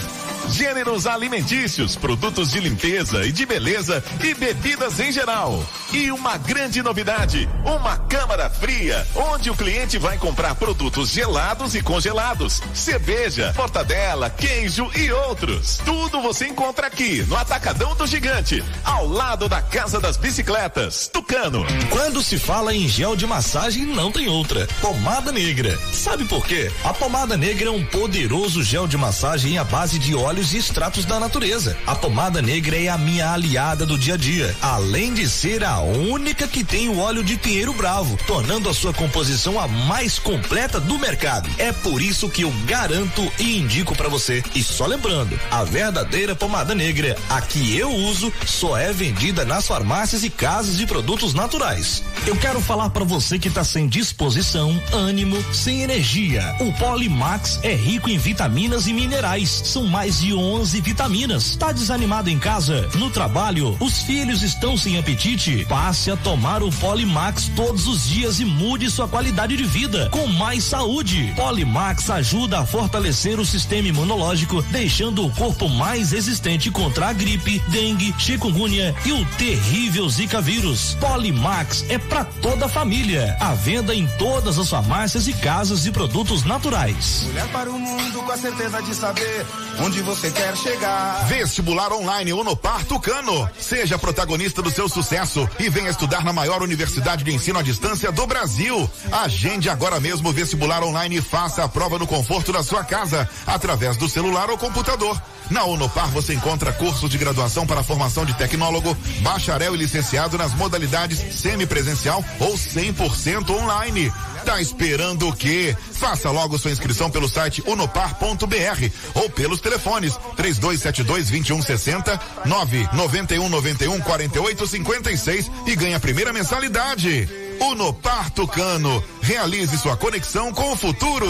[0.49, 5.65] Gêneros alimentícios, produtos de limpeza e de beleza e bebidas em geral.
[5.91, 11.81] E uma grande novidade, uma câmara fria, onde o cliente vai comprar produtos gelados e
[11.81, 15.77] congelados, cerveja, mortadela, queijo e outros.
[15.85, 21.65] Tudo você encontra aqui no Atacadão do Gigante, ao lado da Casa das Bicicletas, Tucano.
[21.89, 24.67] Quando se fala em gel de massagem, não tem outra.
[24.81, 25.79] Pomada negra.
[25.93, 26.69] Sabe por quê?
[26.83, 31.05] A pomada negra é um poderoso gel de massagem à base de óleos e extratos
[31.05, 31.77] da natureza.
[31.87, 35.79] A pomada negra é a minha aliada do dia a dia, além de ser a
[35.79, 40.81] única que tem o óleo de pinheiro bravo, tornando a sua composição a mais completa
[40.81, 41.49] do mercado.
[41.57, 44.43] É por isso que eu garanto e indico para você.
[44.55, 49.67] E só lembrando, a verdadeira pomada negra, a que eu uso, só é vendida nas
[49.67, 52.03] farmácias e casas de produtos naturais.
[52.25, 56.55] Eu quero falar para você que tá sem disposição, ânimo, sem energia.
[56.59, 59.49] O Polimax é rico em vitaminas e minerais.
[59.65, 61.55] São mais de 11 vitaminas.
[61.55, 65.65] Tá desanimado em casa, no trabalho, os filhos estão sem apetite?
[65.67, 70.27] Passe a tomar o Polimax todos os dias e mude sua qualidade de vida com
[70.27, 71.33] mais saúde.
[71.35, 74.28] Polimax ajuda a fortalecer o sistema imunológico,
[74.69, 80.95] deixando o corpo mais resistente contra a gripe, dengue, chikungunya e o terrível Zika vírus.
[80.99, 83.35] Polimax é para toda a família.
[83.39, 87.25] À venda em todas as farmácias e casas de produtos naturais.
[87.29, 89.45] Olhar para o mundo com a certeza de saber
[89.79, 91.25] onde você quer chegar.
[91.25, 93.49] Vestibular online Unopar Tucano.
[93.59, 98.11] Seja protagonista do seu sucesso e venha estudar na maior universidade de ensino à distância
[98.11, 98.89] do Brasil.
[99.11, 103.27] Agende agora mesmo o vestibular online e faça a prova no conforto da sua casa,
[103.47, 105.19] através do celular ou computador.
[105.49, 110.53] Na Unopar você encontra cursos de graduação para formação de tecnólogo, bacharel e licenciado nas
[110.53, 114.11] modalidades semipresencial ou 100% online.
[114.43, 115.75] Tá esperando o quê?
[115.93, 124.67] Faça logo sua inscrição pelo site unopar.br ou pelos telefones 3272 2160 991 91 48
[124.67, 127.29] 56 e ganhe a primeira mensalidade.
[127.61, 129.01] Unopar Tucano.
[129.21, 131.27] Realize sua conexão com o futuro.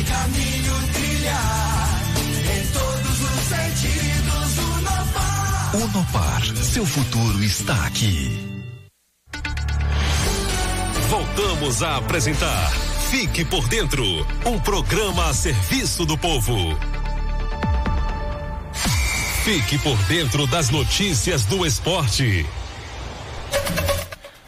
[0.00, 2.02] Que caminho trilhar,
[2.56, 5.76] em todos os sentidos, Unopar.
[5.76, 8.64] Unopar, seu futuro está aqui.
[11.10, 12.72] Voltamos a apresentar
[13.10, 14.02] Fique por Dentro
[14.46, 16.56] um programa a serviço do povo.
[19.44, 22.46] Fique por dentro das notícias do esporte.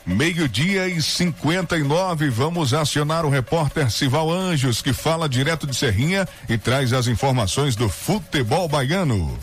[0.05, 6.59] Meio-dia e 59, vamos acionar o repórter Sival Anjos, que fala direto de Serrinha e
[6.59, 9.38] traz as informações do futebol baiano.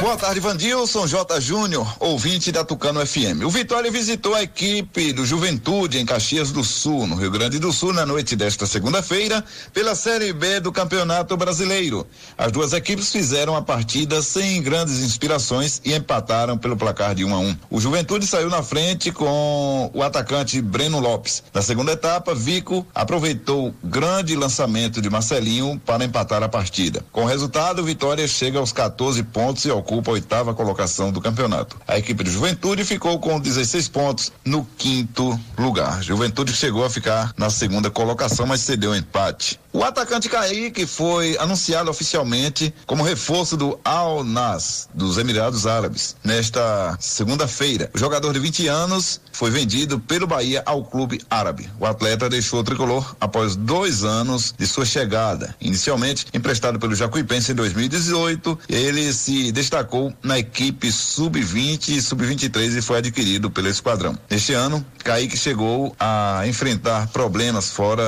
[0.00, 1.40] Boa tarde, Vandilson J.
[1.40, 3.42] Júnior, ouvinte da Tucano FM.
[3.44, 7.72] O Vitória visitou a equipe do Juventude em Caxias do Sul, no Rio Grande do
[7.72, 12.06] Sul, na noite desta segunda-feira, pela Série B do Campeonato Brasileiro.
[12.38, 17.28] As duas equipes fizeram a partida sem grandes inspirações e empataram pelo placar de 1
[17.28, 17.48] um a 1.
[17.48, 17.56] Um.
[17.68, 21.42] O Juventude saiu na frente com o atacante Breno Lopes.
[21.52, 27.04] Na segunda etapa, Vico aproveitou grande lançamento de Marcelinho para empatar a partida.
[27.10, 31.10] Com o resultado, o Vitória chega aos 14 pontos e ao ocupa a oitava colocação
[31.10, 31.78] do campeonato.
[31.88, 36.02] A equipe de Juventude ficou com 16 pontos no quinto lugar.
[36.02, 39.58] Juventude chegou a ficar na segunda colocação, mas cedeu um empate.
[39.72, 46.96] O atacante Kaique foi anunciado oficialmente como reforço do Al Nas, dos Emirados Árabes, nesta
[46.98, 47.90] segunda-feira.
[47.94, 51.68] O jogador de 20 anos foi vendido pelo Bahia ao clube árabe.
[51.78, 55.54] O atleta deixou o tricolor após dois anos de sua chegada.
[55.60, 59.77] Inicialmente emprestado pelo Jacuipense em 2018, ele se destacou
[60.22, 64.18] na equipe sub-20 e sub-23 e foi adquirido pelo esquadrão.
[64.30, 68.04] Neste ano, Kaique chegou a enfrentar problemas fora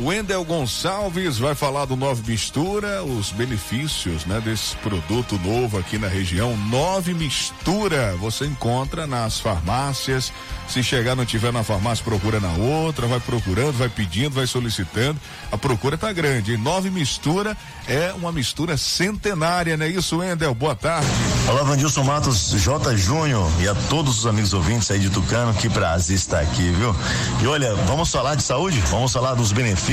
[0.00, 6.06] Wendel Gonçalves vai falar do Nove Mistura, os benefícios, né, desse produto novo aqui na
[6.06, 6.56] região.
[6.68, 10.32] Nove Mistura, você encontra nas farmácias.
[10.68, 15.18] Se chegar não tiver na farmácia, procura na outra, vai procurando, vai pedindo, vai solicitando.
[15.50, 16.52] A procura tá grande.
[16.52, 17.56] E Nove Mistura
[17.88, 19.88] é uma mistura centenária, né?
[19.88, 21.08] Isso, Wendel, boa tarde.
[21.48, 22.96] Olá, Vandilson Matos, J.
[22.96, 26.94] Júnior e a todos os amigos ouvintes aí de Tucano, que prazer estar aqui, viu?
[27.42, 28.78] E olha, vamos falar de saúde?
[28.90, 29.87] Vamos falar dos benefícios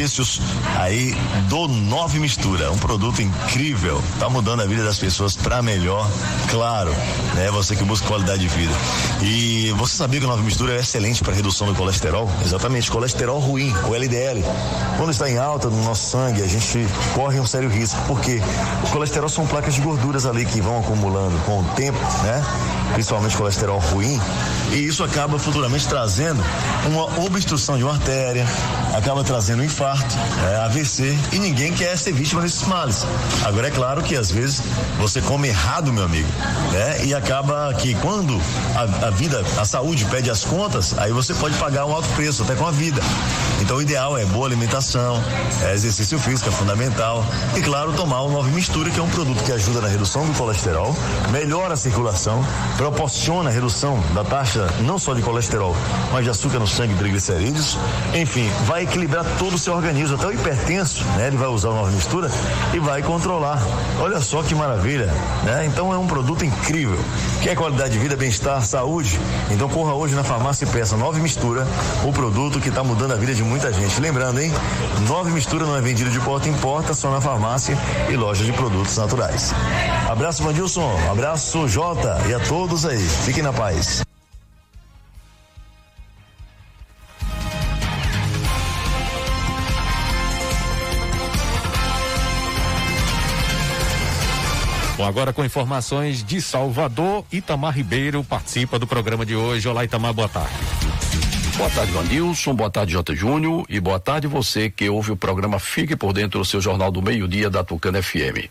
[0.77, 1.15] aí
[1.47, 6.09] do Nove Mistura, um produto incrível, tá mudando a vida das pessoas para melhor,
[6.49, 6.91] claro,
[7.33, 7.49] né?
[7.51, 8.73] Você que busca qualidade de vida.
[9.21, 12.29] E você sabia que o Nove Mistura é excelente para redução do colesterol?
[12.43, 14.43] Exatamente, colesterol ruim, o LDL.
[14.97, 18.41] Quando está em alta no nosso sangue, a gente corre um sério risco, porque
[18.83, 22.43] o colesterol são placas de gorduras ali que vão acumulando com o tempo, né?
[22.93, 24.19] Principalmente colesterol ruim,
[24.71, 26.43] e isso acaba futuramente trazendo
[26.87, 28.45] uma obstrução de uma artéria,
[28.93, 33.05] acaba trazendo um infarto, é, AVC, e ninguém quer ser vítima desses males.
[33.43, 34.61] Agora é claro que às vezes
[34.97, 36.29] você come errado, meu amigo,
[36.71, 37.05] né?
[37.05, 38.39] E acaba que quando
[38.75, 42.43] a, a vida, a saúde pede as contas, aí você pode pagar um alto preço,
[42.43, 43.01] até com a vida.
[43.61, 45.21] Então o ideal é boa alimentação,
[45.63, 47.25] é exercício físico é fundamental
[47.55, 50.33] e claro tomar o Nove Mistura que é um produto que ajuda na redução do
[50.33, 50.95] colesterol,
[51.31, 52.45] melhora a circulação,
[52.77, 55.75] proporciona a redução da taxa não só de colesterol,
[56.11, 57.77] mas de açúcar no sangue triglicerídeos,
[58.13, 61.27] enfim, vai equilibrar todo o seu organismo, até o hipertenso, né?
[61.27, 62.29] Ele vai usar Nove Mistura
[62.73, 63.61] e vai controlar.
[63.99, 65.07] Olha só que maravilha,
[65.43, 65.65] né?
[65.65, 66.97] Então é um produto incrível.
[67.41, 69.19] Quer qualidade de vida, bem-estar, saúde?
[69.51, 71.67] Então corra hoje na farmácia e peça Nove Mistura,
[72.03, 73.99] o produto que está mudando a vida de muita gente.
[73.99, 74.51] Lembrando, hein?
[75.07, 77.77] Nove Mistura não é vendido de porta em porta, só na farmácia
[78.09, 79.53] e loja de produtos naturais.
[80.09, 80.95] Abraço, Vandilson.
[81.11, 82.21] Abraço, Jota.
[82.27, 82.99] E a todos aí.
[82.99, 84.05] Fiquem na paz.
[94.97, 99.67] Bom, agora com informações de Salvador, Itamar Ribeiro participa do programa de hoje.
[99.67, 100.53] Olá, Itamar, boa tarde.
[101.57, 102.55] Boa tarde, Vandilson.
[102.55, 103.13] Boa tarde, J.
[103.13, 103.65] Júnior.
[103.67, 107.01] E boa tarde você que ouve o programa Fique por Dentro do seu Jornal do
[107.01, 108.47] Meio-Dia da Tucana FM.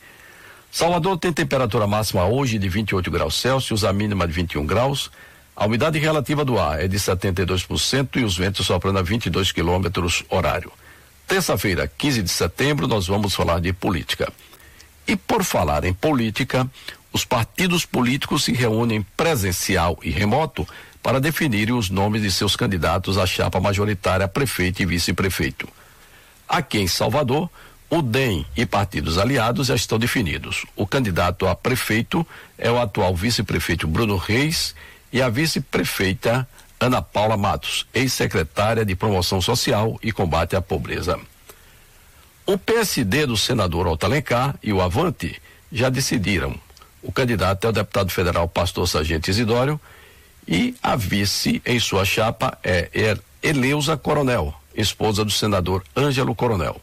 [0.70, 5.10] Salvador tem temperatura máxima hoje de 28 graus Celsius, a mínima de 21 graus.
[5.56, 10.24] A umidade relativa do ar é de 72% e os ventos soprando a 22 quilômetros
[10.28, 10.70] horário.
[11.26, 14.30] Terça-feira, 15 de setembro, nós vamos falar de política.
[15.06, 16.68] E por falar em política,
[17.12, 20.66] os partidos políticos se reúnem presencial e remoto
[21.02, 25.68] para definirem os nomes de seus candidatos à chapa majoritária prefeito e vice-prefeito.
[26.48, 27.50] Aqui em Salvador,
[27.90, 30.64] o DEM e partidos aliados já estão definidos.
[30.74, 32.26] O candidato a prefeito
[32.56, 34.74] é o atual vice-prefeito Bruno Reis
[35.12, 36.48] e a vice-prefeita
[36.80, 41.20] Ana Paula Matos, ex-secretária de Promoção Social e Combate à Pobreza.
[42.46, 45.40] O PSD do senador Otto Alencar e o Avante
[45.72, 46.54] já decidiram.
[47.02, 49.80] O candidato é o deputado federal Pastor Sargento Isidório
[50.46, 56.78] e a vice em sua chapa é Eleusa Coronel, esposa do senador Ângelo Coronel.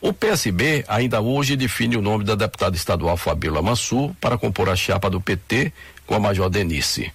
[0.00, 4.76] O PSB ainda hoje define o nome da deputada estadual Fabíola Mansur para compor a
[4.76, 5.70] chapa do PT
[6.06, 7.12] com a Major Denise.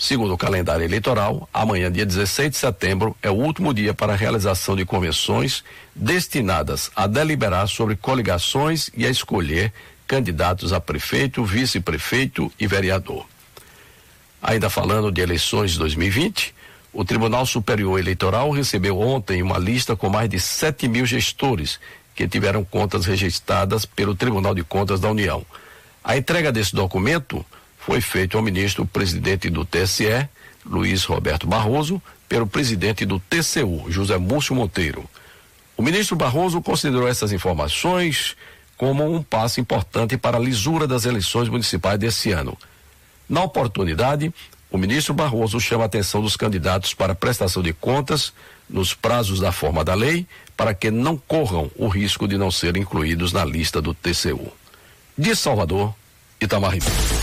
[0.00, 4.16] Segundo o calendário eleitoral, amanhã, dia 16 de setembro, é o último dia para a
[4.16, 5.62] realização de convenções
[5.94, 9.70] destinadas a deliberar sobre coligações e a escolher
[10.06, 13.26] candidatos a prefeito, vice-prefeito e vereador.
[14.40, 16.54] Ainda falando de eleições de 2020,
[16.94, 21.78] o Tribunal Superior Eleitoral recebeu ontem uma lista com mais de 7 mil gestores
[22.14, 25.44] que tiveram contas registradas pelo Tribunal de Contas da União.
[26.02, 27.44] A entrega desse documento
[27.90, 30.28] foi feita ao ministro presidente do TSE,
[30.64, 35.10] Luiz Roberto Barroso, pelo presidente do TCU, José Múcio Monteiro.
[35.76, 38.36] O ministro Barroso considerou essas informações
[38.76, 42.56] como um passo importante para a lisura das eleições municipais desse ano.
[43.28, 44.32] Na oportunidade,
[44.70, 48.32] o ministro Barroso chama a atenção dos candidatos para prestação de contas
[48.68, 52.82] nos prazos da forma da lei, para que não corram o risco de não serem
[52.82, 54.52] incluídos na lista do TCU.
[55.18, 55.92] De Salvador,
[56.40, 57.19] Itamar Ribeiro.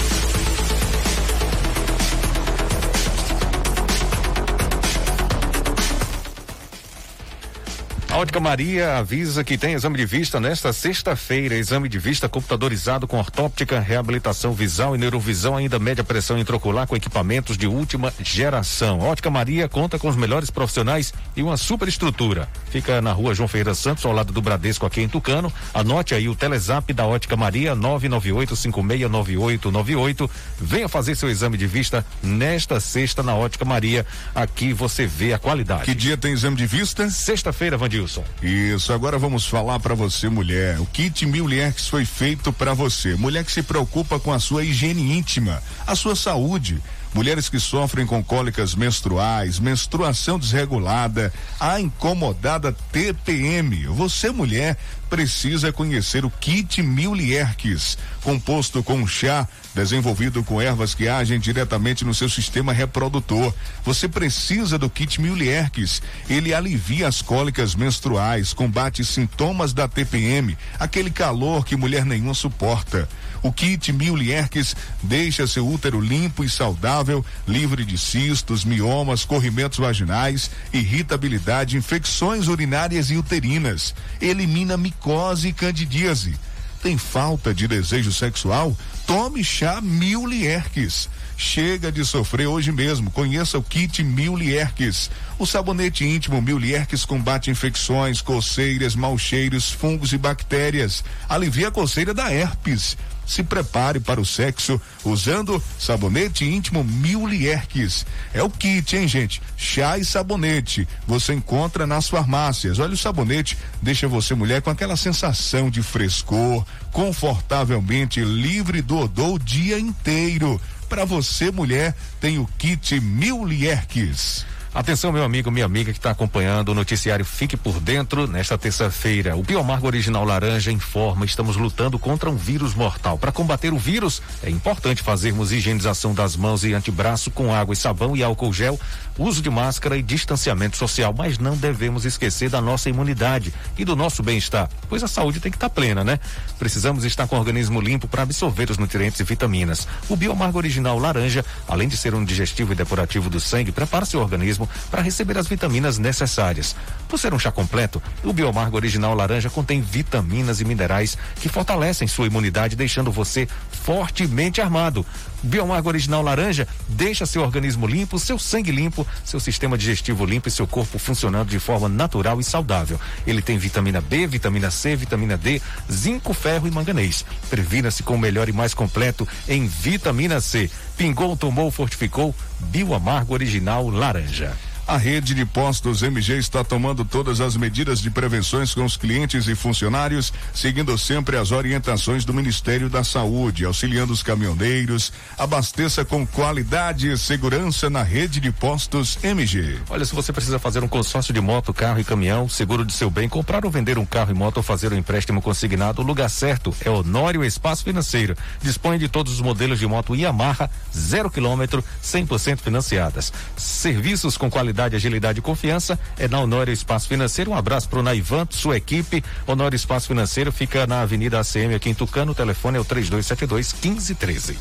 [8.18, 11.53] A Ótica Maria avisa que tem exame de vista nesta sexta-feira.
[11.53, 16.95] Exame de vista computadorizado com ortóptica, reabilitação visual e neurovisão, ainda média pressão intraocular com
[16.95, 19.01] equipamentos de última geração.
[19.01, 22.49] A Ótica Maria conta com os melhores profissionais e uma super estrutura.
[22.72, 25.53] Fica na rua João Ferreira Santos, ao lado do Bradesco, aqui em Tucano.
[25.72, 30.28] Anote aí o Telezap da Ótica Maria, 998-569898.
[30.59, 34.07] Venha fazer seu exame de vista nesta sexta na Ótica Maria.
[34.34, 35.84] Aqui você vê a qualidade.
[35.84, 37.11] Que dia tem exame de vista?
[37.11, 38.07] Sexta-feira, Vandil.
[38.08, 38.24] Wilson.
[38.41, 40.80] Isso, agora vamos falar para você, mulher.
[40.80, 43.16] O kit Milierx foi feito para você.
[43.16, 46.82] Mulher que se preocupa com a sua higiene íntima, a sua saúde.
[47.14, 53.88] Mulheres que sofrem com cólicas menstruais, menstruação desregulada, a incomodada TPM.
[53.88, 54.78] Você, mulher,
[55.10, 59.47] precisa conhecer o kit Milierx, composto com chá
[59.78, 63.53] desenvolvido com ervas que agem diretamente no seu sistema reprodutor.
[63.86, 66.01] Você precisa do kit Milierx.
[66.28, 73.07] Ele alivia as cólicas menstruais, combate sintomas da TPM, aquele calor que mulher nenhuma suporta.
[73.43, 80.49] O kit Milierx deixa seu útero limpo e saudável, livre de cistos, miomas, corrimentos vaginais,
[80.73, 83.93] irritabilidade, infecções urinárias e uterinas.
[84.19, 86.36] Elimina micose e candidíase.
[86.82, 88.75] Tem falta de desejo sexual?
[89.08, 91.08] Tome chá Milierx.
[91.38, 93.10] Chega de sofrer hoje mesmo.
[93.10, 95.10] Conheça o kit Milierx.
[95.39, 101.05] O sabonete íntimo Milierx combate infecções, coceiras, mau cheiros, fungos e bactérias.
[101.30, 102.97] Alivia a coceira da herpes
[103.28, 108.05] se prepare para o sexo usando sabonete íntimo Milierx.
[108.34, 109.41] É o kit, hein, gente?
[109.57, 110.88] Chá e sabonete.
[111.05, 112.80] Você encontra nas farmácias.
[112.80, 119.34] Olha, o sabonete deixa você, mulher, com aquela sensação de frescor, confortavelmente livre do odor
[119.34, 120.59] o dia inteiro.
[120.88, 124.45] Para você, mulher, tem o kit Milierx.
[124.78, 129.36] Atenção, meu amigo, minha amiga que está acompanhando o noticiário Fique por Dentro nesta terça-feira.
[129.36, 133.17] O Biomargo Original Laranja informa: estamos lutando contra um vírus mortal.
[133.17, 137.75] Para combater o vírus, é importante fazermos higienização das mãos e antebraço com água e
[137.75, 138.80] sabão e álcool gel,
[139.18, 141.13] uso de máscara e distanciamento social.
[141.18, 145.51] Mas não devemos esquecer da nossa imunidade e do nosso bem-estar, pois a saúde tem
[145.51, 146.20] que estar tá plena, né?
[146.59, 149.88] Precisamos estar com o organismo limpo para absorver os nutrientes e vitaminas.
[150.09, 154.20] O Biomargo Original Laranja, além de ser um digestivo e depurativo do sangue, prepara seu
[154.20, 156.76] organismo para receber as vitaminas necessárias.
[157.07, 162.07] Por ser um chá completo, o Biomargo Original Laranja contém vitaminas e minerais que fortalecem
[162.07, 165.05] sua imunidade, deixando você fortemente armado.
[165.44, 170.52] Biomargo Original Laranja deixa seu organismo limpo, seu sangue limpo, seu sistema digestivo limpo e
[170.52, 173.00] seu corpo funcionando de forma natural e saudável.
[173.26, 175.62] Ele tem vitamina B, vitamina C, vitamina D,
[175.92, 177.26] zinco, ferro e manganês.
[177.50, 180.70] Previna-se com o melhor e mais completo em vitamina C.
[180.98, 182.34] Pingou, tomou, fortificou.
[182.60, 184.56] Bioamargo Original Laranja.
[184.88, 189.46] A rede de postos MG está tomando todas as medidas de prevenções com os clientes
[189.46, 195.12] e funcionários, seguindo sempre as orientações do Ministério da Saúde, auxiliando os caminhoneiros.
[195.38, 199.78] Abasteça com qualidade e segurança na rede de postos MG.
[199.90, 203.10] Olha, se você precisa fazer um consórcio de moto, carro e caminhão, seguro de seu
[203.10, 206.30] bem, comprar ou vender um carro e moto ou fazer um empréstimo consignado, o lugar
[206.30, 208.38] certo é Honório Espaço Financeiro.
[208.62, 213.34] Dispõe de todos os modelos de moto Yamaha, zero quilômetro, 100% financiadas.
[213.58, 217.51] Serviços com qualidade qualidade, agilidade e confiança é na Honório Espaço Financeiro.
[217.51, 219.23] Um abraço pro Naivan, sua equipe.
[219.47, 222.32] Honório Espaço Financeiro fica na Avenida ACM aqui em Tucano.
[222.32, 224.57] O telefone é o 3272 1513.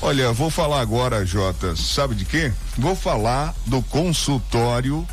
[0.00, 2.52] Olha, vou falar agora, Jota, sabe de quê?
[2.78, 5.06] Vou falar do consultório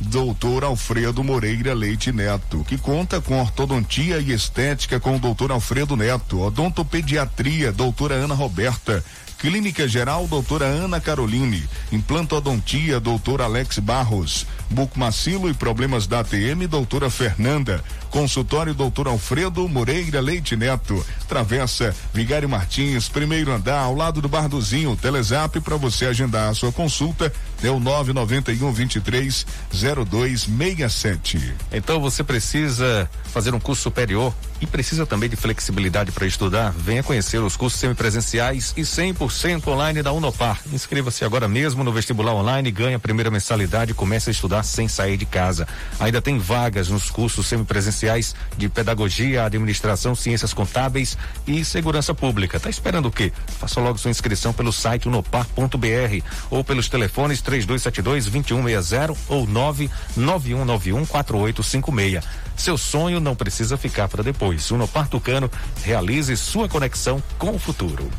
[0.00, 5.96] Doutor Alfredo Moreira Leite Neto, que conta com ortodontia e estética com o doutor Alfredo
[5.96, 9.02] Neto, odontopediatria, doutora Ana Roberta,
[9.38, 11.68] Clínica Geral, doutora Ana Caroline.
[11.92, 14.46] Implantodontia, doutor Alex Barros.
[14.70, 17.84] Bucmacilo e problemas da ATM, doutora Fernanda.
[18.10, 21.04] Consultório doutor Alfredo Moreira Leite Neto.
[21.28, 24.96] Travessa Vigário Martins, primeiro andar, ao lado do Barduzinho.
[24.96, 27.30] Telezap para você agendar a sua consulta
[27.62, 31.54] é o 991 23 0267.
[31.72, 36.72] Então você precisa fazer um curso superior e precisa também de flexibilidade para estudar?
[36.72, 40.60] Venha conhecer os cursos semipresenciais e 100% online da Unopar.
[40.72, 44.88] Inscreva-se agora mesmo no vestibular online, ganha a primeira mensalidade e comece a estudar sem
[44.88, 45.68] sair de casa.
[46.00, 52.58] Ainda tem vagas nos cursos semipresenciais de pedagogia, administração, ciências contábeis e segurança pública.
[52.58, 53.32] Tá esperando o quê?
[53.58, 62.24] Faça logo sua inscrição pelo site unopar.br ou pelos telefones 3272 2160 ou 99191 4856.
[62.56, 64.68] Seu sonho não precisa ficar para depois.
[64.72, 65.48] Unopar Tucano
[65.84, 68.10] realize sua conexão com o futuro.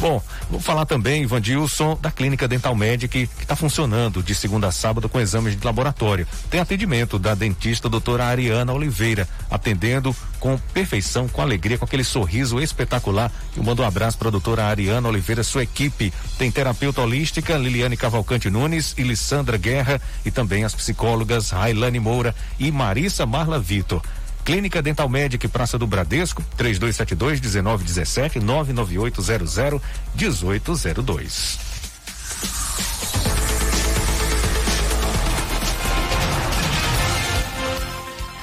[0.00, 4.72] Bom, vou falar também, Vandilson, da Clínica Dental Medic, que está funcionando de segunda a
[4.72, 6.26] sábado com exames de laboratório.
[6.48, 12.60] Tem atendimento da dentista doutora Ariana Oliveira, atendendo com perfeição, com alegria, com aquele sorriso
[12.60, 13.32] espetacular.
[13.56, 16.12] Eu mando um abraço para a doutora Ariana Oliveira, sua equipe.
[16.38, 22.36] Tem terapeuta holística Liliane Cavalcante Nunes e Lissandra Guerra e também as psicólogas Railane Moura
[22.56, 24.00] e Marissa Marla Vitor.
[24.48, 29.82] Clínica Dental Medic, Praça do Bradesco, 3272 1917 99800
[30.14, 31.58] 1802.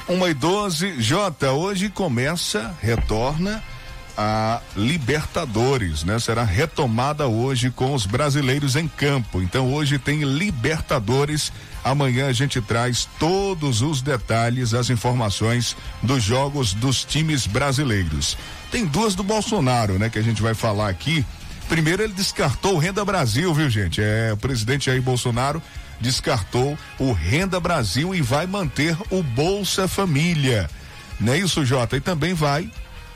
[0.08, 3.60] Uma e doze, Jota, hoje começa, retorna
[4.16, 6.20] a Libertadores, né?
[6.20, 9.42] Será retomada hoje com os brasileiros em campo.
[9.42, 11.52] Então hoje tem Libertadores.
[11.86, 18.36] Amanhã a gente traz todos os detalhes, as informações dos jogos dos times brasileiros.
[18.72, 20.10] Tem duas do Bolsonaro, né?
[20.10, 21.24] Que a gente vai falar aqui.
[21.68, 24.02] Primeiro ele descartou o Renda Brasil, viu gente?
[24.02, 25.62] É, o presidente Jair Bolsonaro
[26.00, 30.68] descartou o Renda Brasil e vai manter o Bolsa Família.
[31.20, 31.96] Não é isso, Jota?
[31.96, 32.68] E também vai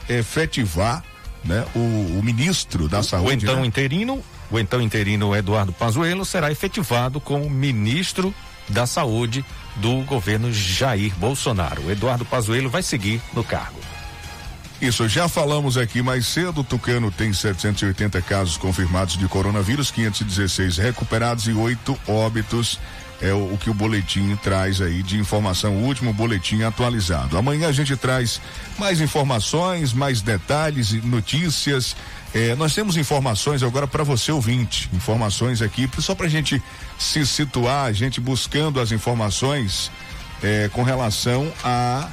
[0.09, 1.03] efetivar
[1.45, 3.31] né, o, o ministro da o, Saúde.
[3.31, 3.67] O então né?
[3.67, 8.33] interino, o então interino Eduardo Pazuello será efetivado como ministro
[8.71, 9.45] da Saúde
[9.77, 11.83] do governo Jair Bolsonaro.
[11.87, 13.79] O Eduardo Pazuello vai seguir no cargo.
[14.81, 16.65] Isso, já falamos aqui mais cedo.
[16.65, 22.79] Tucano tem 780 casos confirmados de coronavírus, 516 recuperados e oito óbitos
[23.23, 27.37] é o, o, que o boletim traz aí de informação, o último boletim atualizado.
[27.37, 28.41] Amanhã a gente traz
[28.79, 31.95] mais informações, mais detalhes e notícias.
[32.33, 36.63] É, nós temos informações agora para você ouvinte, informações aqui só para a gente
[36.99, 39.91] se situar, a gente buscando as informações
[40.43, 42.09] é, com relação a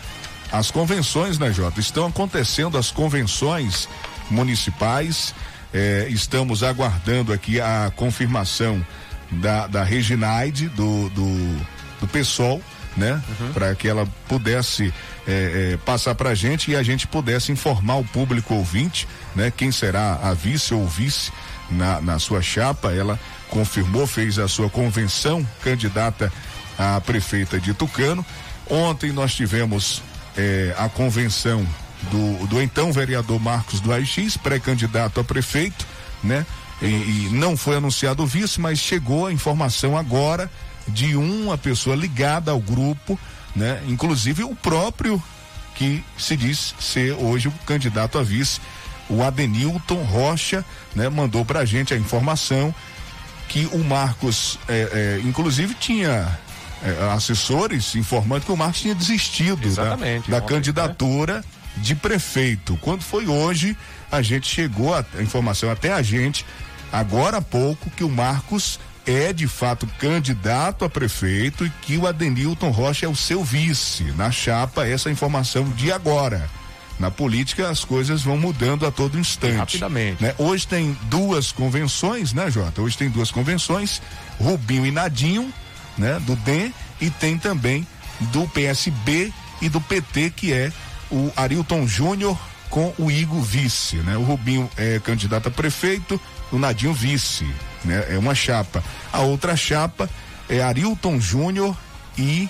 [0.52, 1.80] as convenções, né, Jota?
[1.80, 3.88] Estão acontecendo as convenções
[4.30, 5.36] municipais.
[5.74, 8.86] É, estamos aguardando aqui a confirmação
[9.30, 11.66] da, da Reginaide, do, do,
[12.00, 12.62] do PSOL,
[12.96, 13.22] né?
[13.40, 13.54] Uhum.
[13.54, 14.94] Para que ela pudesse
[15.28, 19.52] é, é, passar para a gente e a gente pudesse informar o público ouvinte, né?
[19.56, 21.32] Quem será a vice ou vice
[21.70, 22.94] na, na sua chapa.
[22.94, 23.20] Ela
[23.50, 26.32] confirmou, fez a sua convenção candidata
[26.78, 28.26] a prefeita de Tucano.
[28.70, 30.02] Ontem nós tivemos
[30.36, 31.68] é, a convenção
[32.12, 35.86] do, do então vereador Marcos do AIX, pré-candidato a prefeito,
[36.24, 36.46] né?
[36.82, 40.50] e, e não foi anunciado o vice, mas chegou a informação agora
[40.88, 43.20] de uma pessoa ligada ao grupo,
[43.58, 43.82] né?
[43.88, 45.22] Inclusive o próprio
[45.76, 48.60] que se diz ser hoje o candidato a vice,
[49.10, 50.64] o Adenilton Rocha,
[50.96, 51.10] né?
[51.10, 52.74] Mandou pra gente a informação
[53.48, 56.38] que o Marcos, é, é, inclusive tinha
[56.84, 61.44] é, assessores informando que o Marcos tinha desistido da, da ontem, candidatura né?
[61.78, 62.78] de prefeito.
[62.82, 63.78] Quando foi hoje,
[64.12, 66.46] a gente chegou a, a informação até a gente
[66.92, 72.06] agora há pouco que o Marcos é de fato candidato a prefeito e que o
[72.06, 76.50] Adenilton Rocha é o seu vice na chapa, essa informação de agora.
[77.00, 79.56] Na política as coisas vão mudando a todo instante.
[79.56, 80.22] Rapidamente.
[80.22, 80.36] Né?
[80.38, 82.82] Hoje tem duas convenções, né, Jota?
[82.82, 84.02] Hoje tem duas convenções,
[84.40, 85.54] Rubinho e Nadinho,
[85.98, 87.88] né, do DEM, e tem também
[88.20, 89.32] do PSB
[89.62, 90.72] e do PT, que é
[91.12, 92.38] o Arilton Júnior
[92.70, 94.18] com o Igor vice, né?
[94.18, 96.20] O Rubinho é candidato a prefeito,
[96.52, 97.48] o Nadinho vice,
[97.84, 98.06] né?
[98.10, 98.84] É uma chapa.
[99.12, 100.10] A outra chapa
[100.50, 101.76] é Arilton Júnior
[102.18, 102.50] e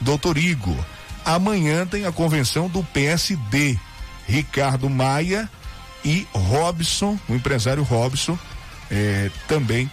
[0.00, 0.76] Doutor Igor.
[1.24, 3.78] Amanhã tem a convenção do PSD.
[4.26, 5.48] Ricardo Maia
[6.04, 8.38] e Robson, o empresário Robson,
[8.90, 9.90] é, também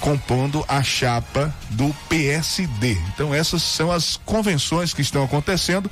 [0.00, 2.98] compondo a chapa do PSD.
[3.14, 5.90] Então essas são as convenções que estão acontecendo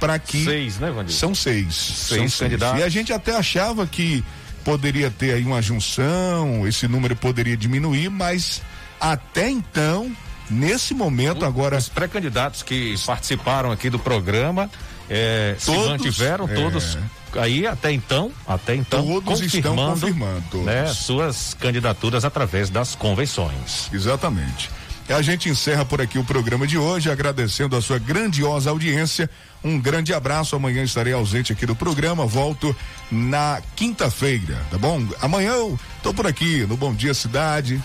[0.00, 1.14] para que seis, né, Vandir?
[1.14, 2.80] São seis, seis são candidatos.
[2.80, 4.24] E a gente até achava que
[4.64, 8.62] poderia ter aí uma junção, esse número poderia diminuir, mas
[9.00, 10.10] até então,
[10.50, 11.76] nesse momento agora.
[11.76, 14.70] Os pré-candidatos que participaram aqui do programa
[15.08, 16.98] é, todos, se mantiveram é, todos
[17.38, 20.66] aí até então, até então todos estão confirmando todos.
[20.66, 23.90] Né, suas candidaturas através das convenções.
[23.92, 24.70] Exatamente.
[25.08, 29.28] A gente encerra por aqui o programa de hoje, agradecendo a sua grandiosa audiência.
[29.64, 30.54] Um grande abraço.
[30.54, 32.26] Amanhã estarei ausente aqui do programa.
[32.26, 32.76] Volto
[33.10, 35.02] na quinta-feira, tá bom?
[35.22, 37.82] Amanhã eu tô por aqui no Bom Dia Cidade,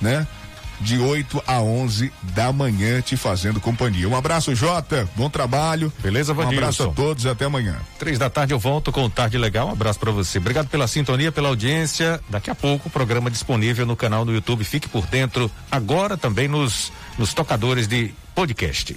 [0.00, 0.26] né?
[0.80, 4.08] De 8 a 11 da manhã, te fazendo companhia.
[4.08, 5.08] Um abraço, Jota.
[5.16, 5.92] Bom trabalho.
[5.98, 6.54] Beleza, Vandilson.
[6.54, 7.76] Um abraço a todos e até amanhã.
[7.98, 9.68] Três da tarde eu volto com o Tarde Legal.
[9.68, 10.38] Um abraço para você.
[10.38, 12.20] Obrigado pela sintonia, pela audiência.
[12.28, 14.62] Daqui a pouco o programa disponível no canal do YouTube.
[14.62, 15.50] Fique por dentro.
[15.68, 18.96] Agora também nos, nos tocadores de podcast.